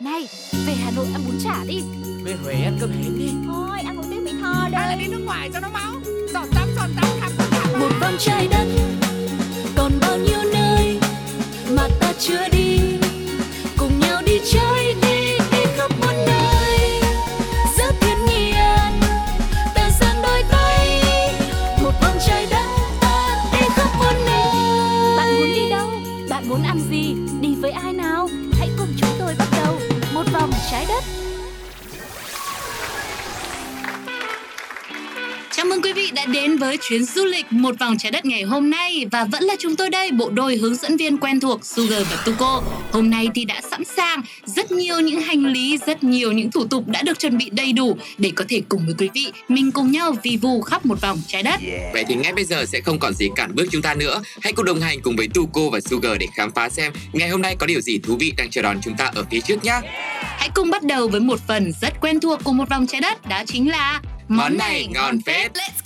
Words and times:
Này, 0.00 0.28
về 0.66 0.74
Hà 0.74 0.90
Nội 0.90 1.06
ăn 1.12 1.22
bún 1.26 1.38
chả 1.44 1.64
đi. 1.68 1.82
Về 2.24 2.34
Huế 2.42 2.54
ăn 2.54 2.76
cơm 2.80 2.90
hến 2.90 3.18
đi. 3.18 3.28
Thôi, 3.46 3.78
ăn 3.86 3.96
một 3.96 4.02
tiếng 4.10 4.24
Mỹ 4.24 4.32
Tho 4.40 4.52
Hay 4.52 4.70
là 4.70 4.86
đây 4.88 4.98
đi 4.98 5.06
nước 5.06 5.22
ngoài 5.24 5.50
cho 5.52 5.60
nó 5.60 5.68
máu. 5.68 5.92
Giọt 6.32 6.46
tắm, 6.54 6.68
giọt 6.76 6.88
tắm, 6.96 7.06
khắp 7.20 7.32
cả 7.50 7.78
Một 7.78 7.90
vòng 8.00 8.16
trái 8.18 8.48
đất 8.50 8.66
đến 36.54 36.58
với 36.60 36.78
chuyến 36.88 37.04
du 37.04 37.24
lịch 37.24 37.52
một 37.52 37.78
vòng 37.80 37.96
trái 37.98 38.12
đất 38.12 38.24
ngày 38.24 38.42
hôm 38.42 38.70
nay. 38.70 39.06
Và 39.12 39.24
vẫn 39.24 39.42
là 39.44 39.54
chúng 39.58 39.76
tôi 39.76 39.90
đây, 39.90 40.10
bộ 40.10 40.30
đôi 40.30 40.56
hướng 40.56 40.74
dẫn 40.74 40.96
viên 40.96 41.18
quen 41.18 41.40
thuộc 41.40 41.66
Sugar 41.66 42.06
và 42.10 42.22
Tuko. 42.26 42.62
Hôm 42.92 43.10
nay 43.10 43.28
thì 43.34 43.44
đã 43.44 43.60
sẵn 43.70 43.84
sàng. 43.96 44.22
Rất 44.44 44.72
nhiều 44.72 45.00
những 45.00 45.20
hành 45.20 45.44
lý, 45.46 45.78
rất 45.86 46.04
nhiều 46.04 46.32
những 46.32 46.50
thủ 46.50 46.64
tục 46.64 46.88
đã 46.88 47.02
được 47.02 47.18
chuẩn 47.18 47.38
bị 47.38 47.50
đầy 47.50 47.72
đủ 47.72 47.96
để 48.18 48.32
có 48.34 48.44
thể 48.48 48.62
cùng 48.68 48.86
với 48.86 48.94
quý 48.98 49.08
vị 49.14 49.32
mình 49.48 49.72
cùng 49.72 49.92
nhau 49.92 50.14
vi 50.22 50.36
vu 50.36 50.60
khắp 50.60 50.86
một 50.86 51.00
vòng 51.00 51.18
trái 51.26 51.42
đất. 51.42 51.60
Vậy 51.92 52.04
thì 52.08 52.14
ngay 52.14 52.32
bây 52.32 52.44
giờ 52.44 52.64
sẽ 52.64 52.80
không 52.80 52.98
còn 52.98 53.14
gì 53.14 53.28
cản 53.36 53.54
bước 53.54 53.66
chúng 53.72 53.82
ta 53.82 53.94
nữa. 53.94 54.22
Hãy 54.40 54.52
cùng 54.52 54.64
đồng 54.64 54.80
hành 54.80 55.00
cùng 55.02 55.16
với 55.16 55.28
Tuko 55.34 55.60
và 55.72 55.80
Sugar 55.80 56.12
để 56.20 56.26
khám 56.36 56.50
phá 56.54 56.68
xem 56.68 56.92
Ngày 57.12 57.28
hôm 57.28 57.42
nay 57.42 57.56
có 57.58 57.66
điều 57.66 57.80
gì 57.80 57.98
thú 57.98 58.16
vị 58.16 58.32
đang 58.36 58.50
chờ 58.50 58.62
đón 58.62 58.80
chúng 58.82 58.96
ta 58.96 59.10
ở 59.14 59.24
phía 59.30 59.40
trước 59.40 59.64
nhé 59.64 59.80
Hãy 60.38 60.50
cùng 60.54 60.70
bắt 60.70 60.82
đầu 60.82 61.08
với 61.08 61.20
một 61.20 61.40
phần 61.48 61.72
rất 61.80 62.00
quen 62.00 62.20
thuộc 62.20 62.44
của 62.44 62.52
một 62.52 62.68
vòng 62.70 62.86
trái 62.86 63.00
đất, 63.00 63.28
đó 63.28 63.42
chính 63.46 63.70
là 63.70 64.00
Món 64.28 64.58
này 64.58 64.86
ngon 64.90 65.18
phết. 65.26 65.52
Let's 65.52 65.83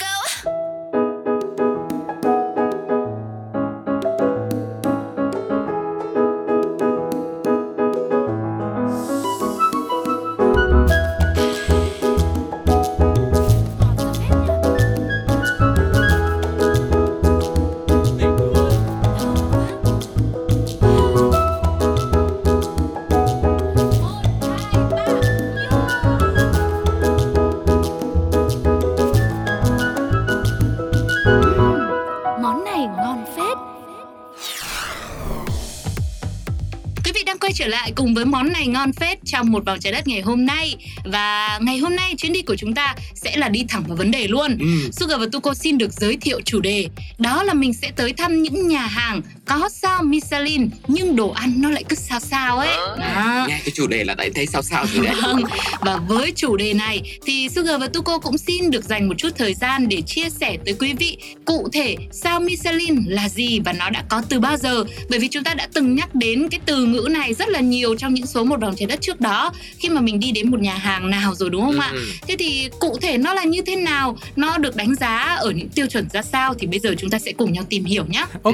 với 38.19 38.25
món 38.25 38.53
này 38.53 38.67
ngon 38.67 38.93
phết 38.93 39.19
trong 39.25 39.53
một 39.53 39.65
vòng 39.67 39.79
trái 39.81 39.93
đất 39.93 40.09
ngày 40.09 40.21
hôm 40.21 40.47
nay. 40.47 40.77
Và 41.05 41.59
ngày 41.63 41.79
hôm 41.79 41.97
nay 41.97 42.15
chuyến 42.19 42.33
đi 42.33 42.43
của 42.43 42.57
chúng 42.57 42.75
ta 42.75 42.95
sẽ 43.15 43.37
là 43.37 43.49
đi 43.49 43.65
thẳng 43.69 43.85
vào 43.89 43.97
vấn 43.97 44.11
đề 44.11 44.29
luôn. 44.29 44.59
Ừ. 44.59 44.91
Sugar 44.93 45.21
và 45.21 45.27
Tuko 45.33 45.55
xin 45.55 45.79
được 45.79 45.93
giới 45.93 46.17
thiệu 46.17 46.41
chủ 46.45 46.61
đề. 46.61 46.89
Đó 47.19 47.43
là 47.43 47.55
mình 47.55 47.75
sẽ 47.75 47.91
tới 47.97 48.13
thăm 48.13 48.43
những 48.43 48.69
nhà 48.69 48.87
hàng 48.87 49.21
có 49.49 49.69
sao 49.69 50.03
Michelin 50.03 50.71
Nhưng 50.89 51.17
đồ 51.17 51.31
ăn 51.31 51.55
nó 51.57 51.71
lại 51.71 51.85
cứ 51.89 51.97
sao 51.97 52.21
sao 52.21 52.59
ấy 52.59 52.77
Đó. 52.99 53.47
Nghe 53.49 53.61
cái 53.65 53.73
chủ 53.75 53.87
đề 53.87 54.05
là 54.05 54.15
đã 54.15 54.25
thấy 54.35 54.47
sao 54.47 54.63
sao 54.63 54.87
rồi 54.95 55.07
đấy 55.07 55.15
Vâng, 55.23 55.43
và 55.81 55.97
với 55.97 56.33
chủ 56.37 56.57
đề 56.57 56.75
này 56.75 57.19
thì 57.27 57.49
Sugar 57.49 57.81
và 57.81 57.87
Tuko 57.89 58.19
cũng 58.19 58.39
xin 58.39 58.71
được 58.71 58.85
dành 58.85 59.09
một 59.09 59.15
chút 59.19 59.29
thời 59.39 59.55
gian 59.55 59.89
để 59.89 60.01
chia 60.07 60.31
sẻ 60.41 60.57
tới 60.65 60.75
quý 60.79 60.93
vị 60.93 61.17
cụ 61.45 61.69
thể 61.73 61.97
sao 62.13 62.41
Michelin 62.41 63.05
là 63.09 63.29
gì 63.29 63.61
và 63.61 63.73
nó 63.73 63.91
đã 63.91 64.05
có 64.09 64.23
từ 64.29 64.41
bao 64.41 64.57
giờ 64.57 64.85
bởi 65.11 65.19
vì 65.19 65.29
chúng 65.29 65.45
ta 65.45 65.55
đã 65.55 65.69
từng 65.75 65.95
nhắc 65.95 66.15
đến 66.15 66.49
cái 66.49 66.61
từ 66.67 66.85
ngữ 66.85 67.09
này 67.11 67.35
rất 67.35 67.49
là 67.49 67.61
nhiều 67.61 67.97
trong 67.97 68.15
những 68.15 68.27
số 68.27 68.45
một 68.45 68.61
vòng 68.61 68.75
trái 68.77 68.87
đất 68.87 69.01
trước 69.01 69.21
đó 69.21 69.53
khi 69.79 69.89
mà 69.89 70.01
mình 70.01 70.21
đi 70.21 70.33
đến 70.33 70.51
một 70.51 70.61
nhà 70.61 70.75
hàng 70.75 71.11
nào 71.11 71.35
rồi 71.35 71.51
đúng 71.51 71.63
không 71.63 71.81
ạ? 71.81 71.91
Ừ. 71.93 72.07
Thế 72.29 72.37
thì 72.39 72.69
cụ 72.81 72.99
thể 73.03 73.19
nó 73.19 73.35
là 73.35 73.45
như 73.45 73.63
thế 73.63 73.77
nào, 73.77 74.19
nó 74.37 74.59
được 74.59 74.77
đánh 74.77 74.95
giá 74.95 75.37
ở 75.41 75.51
những 75.51 75.69
tiêu 75.69 75.87
chuẩn 75.87 76.09
ra 76.13 76.23
sao 76.23 76.55
thì 76.55 76.67
bây 76.67 76.81
giờ 76.81 76.95
chúng 76.99 77.11
ta 77.11 77.19
sẽ 77.19 77.33
cùng 77.33 77.53
nhau 77.53 77.65
tìm 77.69 77.85
hiểu 77.85 78.05
nhé. 78.09 78.25
Ừ. 78.43 78.53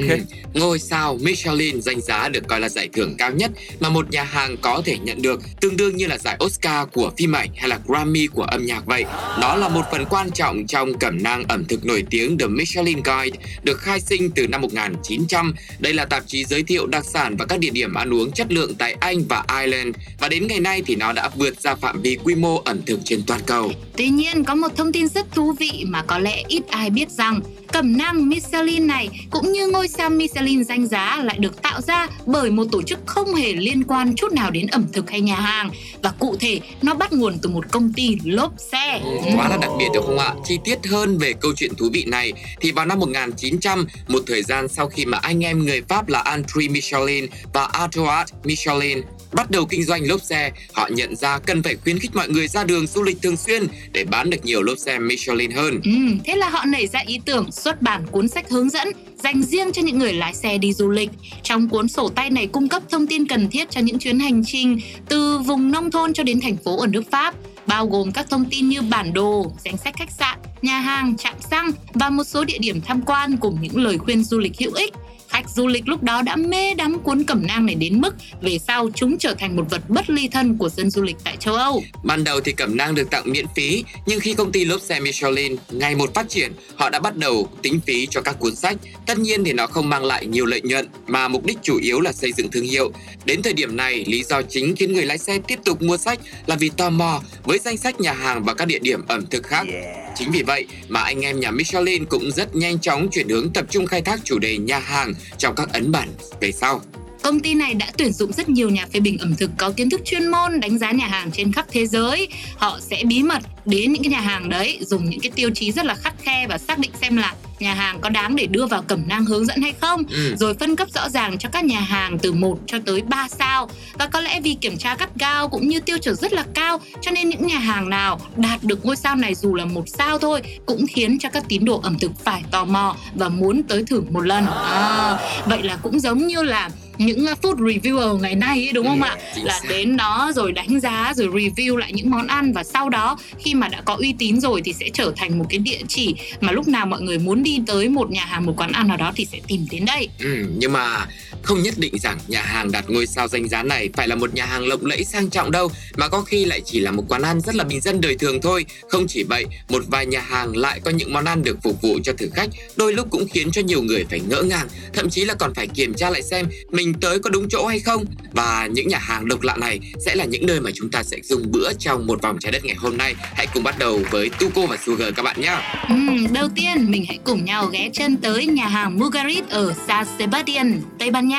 Ngôi 0.53 0.79
sao 0.89 1.17
Michelin 1.21 1.81
danh 1.81 2.01
giá 2.01 2.29
được 2.29 2.47
coi 2.47 2.59
là 2.59 2.69
giải 2.69 2.89
thưởng 2.93 3.15
cao 3.17 3.31
nhất 3.31 3.51
mà 3.79 3.89
một 3.89 4.11
nhà 4.11 4.23
hàng 4.23 4.57
có 4.61 4.81
thể 4.85 4.97
nhận 4.97 5.21
được, 5.21 5.41
tương 5.61 5.77
đương 5.77 5.95
như 5.95 6.07
là 6.07 6.17
giải 6.17 6.37
Oscar 6.45 6.87
của 6.93 7.11
phim 7.17 7.35
ảnh 7.35 7.49
hay 7.55 7.69
là 7.69 7.79
Grammy 7.87 8.27
của 8.27 8.43
âm 8.43 8.65
nhạc 8.65 8.85
vậy. 8.85 9.05
Nó 9.41 9.55
là 9.55 9.69
một 9.69 9.85
phần 9.91 10.05
quan 10.09 10.31
trọng 10.31 10.67
trong 10.67 10.97
cẩm 10.97 11.23
nang 11.23 11.43
ẩm 11.47 11.65
thực 11.65 11.85
nổi 11.85 12.03
tiếng 12.09 12.37
The 12.37 12.47
Michelin 12.47 13.03
Guide, 13.03 13.37
được 13.63 13.79
khai 13.79 13.99
sinh 14.01 14.31
từ 14.31 14.47
năm 14.47 14.61
1900. 14.61 15.53
Đây 15.79 15.93
là 15.93 16.05
tạp 16.05 16.23
chí 16.27 16.45
giới 16.45 16.63
thiệu 16.63 16.87
đặc 16.87 17.05
sản 17.05 17.35
và 17.37 17.45
các 17.45 17.59
địa 17.59 17.69
điểm 17.69 17.93
ăn 17.93 18.13
uống 18.13 18.31
chất 18.31 18.51
lượng 18.51 18.75
tại 18.75 18.95
Anh 18.99 19.23
và 19.29 19.43
Ireland 19.59 19.95
và 20.19 20.29
đến 20.29 20.47
ngày 20.47 20.59
nay 20.59 20.81
thì 20.85 20.95
nó 20.95 21.13
đã 21.13 21.29
vượt 21.35 21.61
ra 21.61 21.75
phạm 21.75 22.01
vi 22.01 22.17
quy 22.23 22.35
mô 22.35 22.61
ẩm 22.65 22.81
thực 22.85 22.99
trên 23.05 23.23
toàn 23.27 23.41
cầu. 23.45 23.71
Tuy 23.97 24.09
nhiên 24.09 24.43
có 24.43 24.55
một 24.55 24.67
thông 24.77 24.91
tin 24.91 25.07
rất 25.07 25.31
thú 25.31 25.53
vị 25.59 25.85
mà 25.87 26.03
có 26.03 26.19
lẽ 26.19 26.43
ít 26.47 26.67
ai 26.69 26.89
biết 26.89 27.09
rằng 27.09 27.39
cẩm 27.75 27.97
nang 27.97 28.29
Michelin 28.29 28.87
này 28.87 29.09
cũng 29.29 29.51
như 29.51 29.67
ngôi 29.67 29.87
sao 29.87 30.09
Michelin 30.09 30.63
danh 30.63 30.87
giá 30.87 31.21
lại 31.23 31.37
được 31.39 31.61
tạo 31.61 31.81
ra 31.81 32.07
bởi 32.25 32.51
một 32.51 32.63
tổ 32.71 32.81
chức 32.81 32.99
không 33.05 33.35
hề 33.35 33.53
liên 33.53 33.83
quan 33.83 34.15
chút 34.15 34.33
nào 34.33 34.51
đến 34.51 34.67
ẩm 34.67 34.85
thực 34.93 35.09
hay 35.09 35.21
nhà 35.21 35.35
hàng 35.35 35.69
và 36.03 36.11
cụ 36.19 36.35
thể 36.39 36.59
nó 36.81 36.93
bắt 36.93 37.13
nguồn 37.13 37.37
từ 37.41 37.49
một 37.49 37.65
công 37.71 37.93
ty 37.93 38.17
lốp 38.23 38.53
xe. 38.71 39.01
Quá 39.35 39.49
là 39.49 39.57
đặc 39.61 39.71
biệt 39.79 39.87
được 39.93 40.01
không 40.05 40.17
ạ? 40.17 40.33
Chi 40.45 40.59
tiết 40.63 40.85
hơn 40.85 41.17
về 41.17 41.33
câu 41.33 41.51
chuyện 41.55 41.75
thú 41.75 41.89
vị 41.93 42.05
này 42.07 42.33
thì 42.61 42.71
vào 42.71 42.85
năm 42.85 42.99
1900, 42.99 43.85
một 44.07 44.23
thời 44.27 44.43
gian 44.43 44.67
sau 44.67 44.87
khi 44.87 45.05
mà 45.05 45.17
anh 45.17 45.43
em 45.43 45.65
người 45.65 45.81
Pháp 45.81 46.09
là 46.09 46.19
André 46.19 46.67
Michelin 46.69 47.25
và 47.53 47.65
Artois 47.65 48.29
Michelin 48.43 49.01
bắt 49.35 49.51
đầu 49.51 49.65
kinh 49.65 49.83
doanh 49.83 50.07
lốp 50.07 50.21
xe, 50.21 50.51
họ 50.73 50.89
nhận 50.91 51.15
ra 51.15 51.39
cần 51.39 51.63
phải 51.63 51.75
khuyến 51.75 51.99
khích 51.99 52.15
mọi 52.15 52.29
người 52.29 52.47
ra 52.47 52.63
đường 52.63 52.87
du 52.87 53.03
lịch 53.03 53.17
thường 53.21 53.37
xuyên 53.37 53.67
để 53.91 54.05
bán 54.05 54.29
được 54.29 54.45
nhiều 54.45 54.63
lốp 54.63 54.77
xe 54.77 54.99
Michelin 54.99 55.51
hơn. 55.51 55.81
Ừ, 55.83 55.91
thế 56.25 56.35
là 56.35 56.49
họ 56.49 56.65
nảy 56.65 56.87
ra 56.87 56.99
ý 57.07 57.19
tưởng 57.25 57.51
xuất 57.65 57.81
bản 57.81 58.05
cuốn 58.11 58.27
sách 58.27 58.49
hướng 58.49 58.69
dẫn 58.69 58.87
dành 59.23 59.43
riêng 59.43 59.71
cho 59.71 59.81
những 59.81 59.99
người 59.99 60.13
lái 60.13 60.33
xe 60.33 60.57
đi 60.57 60.73
du 60.73 60.89
lịch. 60.89 61.09
Trong 61.43 61.69
cuốn 61.69 61.87
sổ 61.87 62.09
tay 62.09 62.29
này 62.29 62.47
cung 62.47 62.67
cấp 62.67 62.83
thông 62.89 63.07
tin 63.07 63.27
cần 63.27 63.49
thiết 63.49 63.71
cho 63.71 63.81
những 63.81 63.99
chuyến 63.99 64.19
hành 64.19 64.41
trình 64.45 64.79
từ 65.09 65.39
vùng 65.39 65.71
nông 65.71 65.91
thôn 65.91 66.13
cho 66.13 66.23
đến 66.23 66.41
thành 66.41 66.57
phố 66.57 66.79
ở 66.79 66.87
nước 66.87 67.11
Pháp 67.11 67.35
bao 67.67 67.87
gồm 67.87 68.11
các 68.11 68.29
thông 68.29 68.45
tin 68.45 68.69
như 68.69 68.81
bản 68.81 69.13
đồ, 69.13 69.51
danh 69.65 69.77
sách 69.77 69.95
khách 69.97 70.11
sạn, 70.11 70.39
nhà 70.61 70.79
hàng, 70.79 71.17
trạm 71.17 71.33
xăng 71.51 71.71
và 71.93 72.09
một 72.09 72.23
số 72.23 72.43
địa 72.43 72.57
điểm 72.57 72.81
tham 72.81 73.01
quan 73.01 73.37
cùng 73.37 73.57
những 73.61 73.83
lời 73.83 73.97
khuyên 73.97 74.23
du 74.23 74.39
lịch 74.39 74.59
hữu 74.59 74.73
ích. 74.73 74.93
Khách 75.29 75.49
du 75.49 75.67
lịch 75.67 75.87
lúc 75.87 76.03
đó 76.03 76.21
đã 76.21 76.35
mê 76.35 76.73
đắm 76.73 76.99
cuốn 76.99 77.23
cẩm 77.23 77.47
nang 77.47 77.65
này 77.65 77.75
đến 77.75 78.01
mức 78.01 78.15
về 78.41 78.57
sau 78.67 78.89
chúng 78.95 79.17
trở 79.17 79.35
thành 79.39 79.55
một 79.55 79.63
vật 79.69 79.89
bất 79.89 80.09
ly 80.09 80.27
thân 80.27 80.57
của 80.57 80.69
dân 80.69 80.89
du 80.89 81.01
lịch 81.01 81.15
tại 81.23 81.37
châu 81.39 81.53
Âu. 81.53 81.83
Ban 82.03 82.23
đầu 82.23 82.41
thì 82.41 82.51
cẩm 82.51 82.77
nang 82.77 82.95
được 82.95 83.09
tặng 83.09 83.23
miễn 83.25 83.45
phí, 83.55 83.83
nhưng 84.05 84.19
khi 84.19 84.33
công 84.33 84.51
ty 84.51 84.65
lốp 84.65 84.81
xe 84.81 84.99
Michelin 84.99 85.55
ngày 85.71 85.95
một 85.95 86.13
phát 86.13 86.29
triển, 86.29 86.51
họ 86.75 86.89
đã 86.89 86.99
bắt 86.99 87.15
đầu 87.15 87.49
tính 87.61 87.79
phí 87.85 88.07
cho 88.09 88.21
các 88.21 88.35
cuốn 88.39 88.55
sách. 88.55 88.77
Tất 89.05 89.19
nhiên 89.19 89.43
thì 89.43 89.53
nó 89.53 89.67
không 89.67 89.89
mang 89.89 90.05
lại 90.05 90.25
nhiều 90.25 90.45
lợi 90.45 90.61
nhuận, 90.61 90.87
mà 91.07 91.27
mục 91.27 91.45
đích 91.45 91.57
chủ 91.63 91.77
yếu 91.77 92.01
là 92.01 92.11
xây 92.11 92.31
dựng 92.31 92.51
thương 92.51 92.65
hiệu. 92.65 92.91
Đến 93.25 93.41
thời 93.41 93.53
điểm 93.53 93.77
này, 93.77 94.05
lý 94.07 94.23
do 94.23 94.41
chính 94.41 94.75
khiến 94.75 94.93
người 94.93 95.05
lái 95.05 95.17
xe 95.17 95.39
tiếp 95.47 95.59
tục 95.65 95.81
mua 95.81 95.97
sách 95.97 96.19
là 96.45 96.55
vì 96.55 96.69
tò 96.69 96.89
mò 96.89 97.21
với 97.43 97.59
danh 97.59 97.77
sách 97.77 97.99
nhà 97.99 98.13
hàng 98.13 98.43
và 98.43 98.53
các 98.53 98.65
địa 98.65 98.79
điểm 98.79 99.01
ẩm 99.07 99.25
thực 99.31 99.43
khác. 99.43 99.67
Chính 100.15 100.31
vì 100.31 100.43
vậy 100.43 100.65
mà 100.87 100.99
anh 100.99 101.21
em 101.21 101.39
nhà 101.39 101.51
Michelin 101.51 102.05
cũng 102.05 102.31
rất 102.31 102.55
nhanh 102.55 102.79
chóng 102.79 103.07
chuyển 103.11 103.29
hướng 103.29 103.53
tập 103.53 103.65
trung 103.69 103.85
khai 103.85 104.01
thác 104.01 104.19
chủ 104.23 104.39
đề 104.39 104.57
nhà 104.57 104.79
hàng 104.79 105.13
trong 105.37 105.55
các 105.55 105.73
ấn 105.73 105.91
bản 105.91 106.09
về 106.41 106.51
sau. 106.51 106.81
Công 107.23 107.39
ty 107.39 107.53
này 107.53 107.73
đã 107.73 107.91
tuyển 107.97 108.13
dụng 108.13 108.33
rất 108.33 108.49
nhiều 108.49 108.69
nhà 108.69 108.85
phê 108.93 108.99
bình 108.99 109.17
ẩm 109.17 109.35
thực 109.35 109.51
có 109.57 109.71
kiến 109.71 109.89
thức 109.89 110.01
chuyên 110.05 110.27
môn 110.27 110.59
đánh 110.59 110.77
giá 110.77 110.91
nhà 110.91 111.07
hàng 111.07 111.31
trên 111.31 111.53
khắp 111.53 111.65
thế 111.71 111.87
giới. 111.87 112.27
Họ 112.57 112.79
sẽ 112.81 113.03
bí 113.07 113.23
mật 113.23 113.43
đến 113.65 113.93
những 113.93 114.03
cái 114.03 114.11
nhà 114.11 114.19
hàng 114.19 114.49
đấy, 114.49 114.79
dùng 114.81 115.09
những 115.09 115.19
cái 115.19 115.31
tiêu 115.35 115.49
chí 115.55 115.71
rất 115.71 115.85
là 115.85 115.95
khắt 115.95 116.13
khe 116.19 116.47
và 116.49 116.57
xác 116.57 116.79
định 116.79 116.91
xem 117.01 117.17
là 117.17 117.35
nhà 117.59 117.73
hàng 117.73 117.99
có 118.01 118.09
đáng 118.09 118.35
để 118.35 118.45
đưa 118.45 118.65
vào 118.65 118.81
cẩm 118.81 119.03
nang 119.07 119.25
hướng 119.25 119.45
dẫn 119.45 119.61
hay 119.61 119.73
không? 119.81 120.03
Ừ. 120.09 120.35
rồi 120.39 120.53
phân 120.53 120.75
cấp 120.75 120.87
rõ 120.95 121.09
ràng 121.09 121.37
cho 121.37 121.49
các 121.49 121.65
nhà 121.65 121.79
hàng 121.79 122.19
từ 122.19 122.31
1 122.33 122.59
cho 122.67 122.77
tới 122.85 123.01
3 123.01 123.27
sao. 123.27 123.69
Và 123.93 124.07
có 124.07 124.21
lẽ 124.21 124.39
vì 124.41 124.53
kiểm 124.61 124.77
tra 124.77 124.95
gắt 124.95 125.09
gao 125.19 125.47
cũng 125.49 125.67
như 125.67 125.79
tiêu 125.79 125.97
chuẩn 125.97 126.15
rất 126.15 126.33
là 126.33 126.45
cao 126.53 126.79
cho 127.01 127.11
nên 127.11 127.29
những 127.29 127.47
nhà 127.47 127.59
hàng 127.59 127.89
nào 127.89 128.19
đạt 128.35 128.63
được 128.63 128.85
ngôi 128.85 128.95
sao 128.95 129.15
này 129.15 129.35
dù 129.35 129.55
là 129.55 129.65
một 129.65 129.83
sao 129.87 130.19
thôi 130.19 130.41
cũng 130.65 130.85
khiến 130.87 131.19
cho 131.19 131.29
các 131.29 131.43
tín 131.49 131.65
đồ 131.65 131.79
ẩm 131.83 131.99
thực 131.99 132.11
phải 132.23 132.43
tò 132.51 132.65
mò 132.65 132.95
và 133.15 133.29
muốn 133.29 133.63
tới 133.63 133.83
thử 133.87 134.01
một 134.11 134.21
lần. 134.21 134.45
À, 134.45 135.17
vậy 135.45 135.63
là 135.63 135.75
cũng 135.75 135.99
giống 135.99 136.27
như 136.27 136.43
là 136.43 136.69
những 136.97 137.25
food 137.41 137.55
reviewer 137.55 138.17
ngày 138.17 138.35
nay 138.35 138.57
ấy, 138.65 138.71
đúng 138.73 138.87
không 138.87 139.01
Ừ, 139.01 139.07
ạ? 139.07 139.17
là 139.43 139.59
xác. 139.59 139.69
đến 139.69 139.97
đó 139.97 140.31
rồi 140.35 140.51
đánh 140.51 140.79
giá 140.79 141.13
rồi 141.15 141.27
review 141.27 141.75
lại 141.75 141.93
những 141.93 142.09
món 142.09 142.27
ăn 142.27 142.53
và 142.53 142.63
sau 142.63 142.89
đó 142.89 143.17
khi 143.39 143.53
mà 143.53 143.67
đã 143.67 143.81
có 143.81 143.95
uy 143.95 144.13
tín 144.19 144.39
rồi 144.41 144.61
thì 144.65 144.73
sẽ 144.73 144.89
trở 144.93 145.13
thành 145.17 145.37
một 145.39 145.45
cái 145.49 145.59
địa 145.59 145.79
chỉ 145.87 146.15
mà 146.41 146.51
lúc 146.51 146.67
nào 146.67 146.85
mọi 146.85 147.01
người 147.01 147.17
muốn 147.19 147.43
đi 147.45 147.61
tới 147.67 147.89
một 147.89 148.11
nhà 148.11 148.25
hàng 148.25 148.45
một 148.45 148.53
quán 148.57 148.71
ăn 148.71 148.87
nào 148.87 148.97
đó 148.97 149.11
thì 149.15 149.25
sẽ 149.25 149.39
tìm 149.47 149.65
đến 149.71 149.85
đây. 149.85 150.09
Ừ, 150.19 150.45
nhưng 150.57 150.73
mà 150.73 151.05
không 151.45 151.63
nhất 151.63 151.73
định 151.77 151.99
rằng 151.99 152.17
nhà 152.27 152.41
hàng 152.41 152.71
đạt 152.71 152.89
ngôi 152.89 153.05
sao 153.05 153.27
danh 153.27 153.49
giá 153.49 153.63
này 153.63 153.89
phải 153.93 154.07
là 154.07 154.15
một 154.15 154.33
nhà 154.33 154.45
hàng 154.45 154.67
lộng 154.67 154.85
lẫy 154.85 155.03
sang 155.03 155.29
trọng 155.29 155.51
đâu, 155.51 155.71
mà 155.97 156.07
có 156.07 156.21
khi 156.21 156.45
lại 156.45 156.61
chỉ 156.65 156.79
là 156.79 156.91
một 156.91 157.03
quán 157.07 157.21
ăn 157.21 157.41
rất 157.41 157.55
là 157.55 157.63
bình 157.63 157.81
dân 157.81 158.01
đời 158.01 158.15
thường 158.15 158.41
thôi. 158.41 158.65
Không 158.89 159.07
chỉ 159.07 159.23
vậy, 159.23 159.45
một 159.69 159.83
vài 159.87 160.05
nhà 160.05 160.21
hàng 160.21 160.57
lại 160.57 160.79
có 160.79 160.91
những 160.91 161.13
món 161.13 161.25
ăn 161.25 161.43
được 161.43 161.57
phục 161.63 161.81
vụ 161.81 161.99
cho 162.03 162.13
thực 162.17 162.29
khách, 162.33 162.49
đôi 162.75 162.93
lúc 162.93 163.07
cũng 163.09 163.27
khiến 163.27 163.51
cho 163.51 163.61
nhiều 163.61 163.81
người 163.81 164.05
phải 164.09 164.19
ngỡ 164.29 164.41
ngàng, 164.41 164.67
thậm 164.93 165.09
chí 165.09 165.25
là 165.25 165.33
còn 165.33 165.53
phải 165.53 165.67
kiểm 165.67 165.93
tra 165.93 166.09
lại 166.09 166.23
xem 166.23 166.45
mình 166.71 166.93
tới 166.93 167.19
có 167.19 167.29
đúng 167.29 167.49
chỗ 167.49 167.65
hay 167.65 167.79
không. 167.79 168.05
Và 168.33 168.67
những 168.71 168.87
nhà 168.87 168.97
hàng 168.97 169.27
độc 169.27 169.41
lạ 169.41 169.55
này 169.55 169.79
sẽ 170.05 170.15
là 170.15 170.25
những 170.25 170.45
nơi 170.45 170.61
mà 170.61 170.71
chúng 170.73 170.91
ta 170.91 171.03
sẽ 171.03 171.17
dùng 171.23 171.51
bữa 171.51 171.73
trong 171.73 172.07
một 172.07 172.21
vòng 172.21 172.37
trái 172.39 172.51
đất 172.51 172.65
ngày 172.65 172.75
hôm 172.75 172.97
nay. 172.97 173.15
Hãy 173.19 173.47
cùng 173.53 173.63
bắt 173.63 173.79
đầu 173.79 174.01
với 174.11 174.29
Tuko 174.29 174.61
và 174.65 174.77
Sugar 174.85 175.13
các 175.15 175.23
bạn 175.23 175.41
nhé. 175.41 175.57
Ừ, 175.89 175.95
đầu 176.33 176.47
tiên 176.55 176.91
mình 176.91 177.05
hãy 177.07 177.19
cùng 177.23 177.45
nhau 177.45 177.65
ghé 177.65 177.89
chân 177.93 178.17
tới 178.17 178.45
nhà 178.45 178.67
hàng 178.67 178.99
Mugarit 178.99 179.49
ở 179.49 179.73
San 179.87 180.05
Sebastian, 180.19 180.81
Tây 180.99 181.11
Ban 181.11 181.27
Nha. 181.27 181.34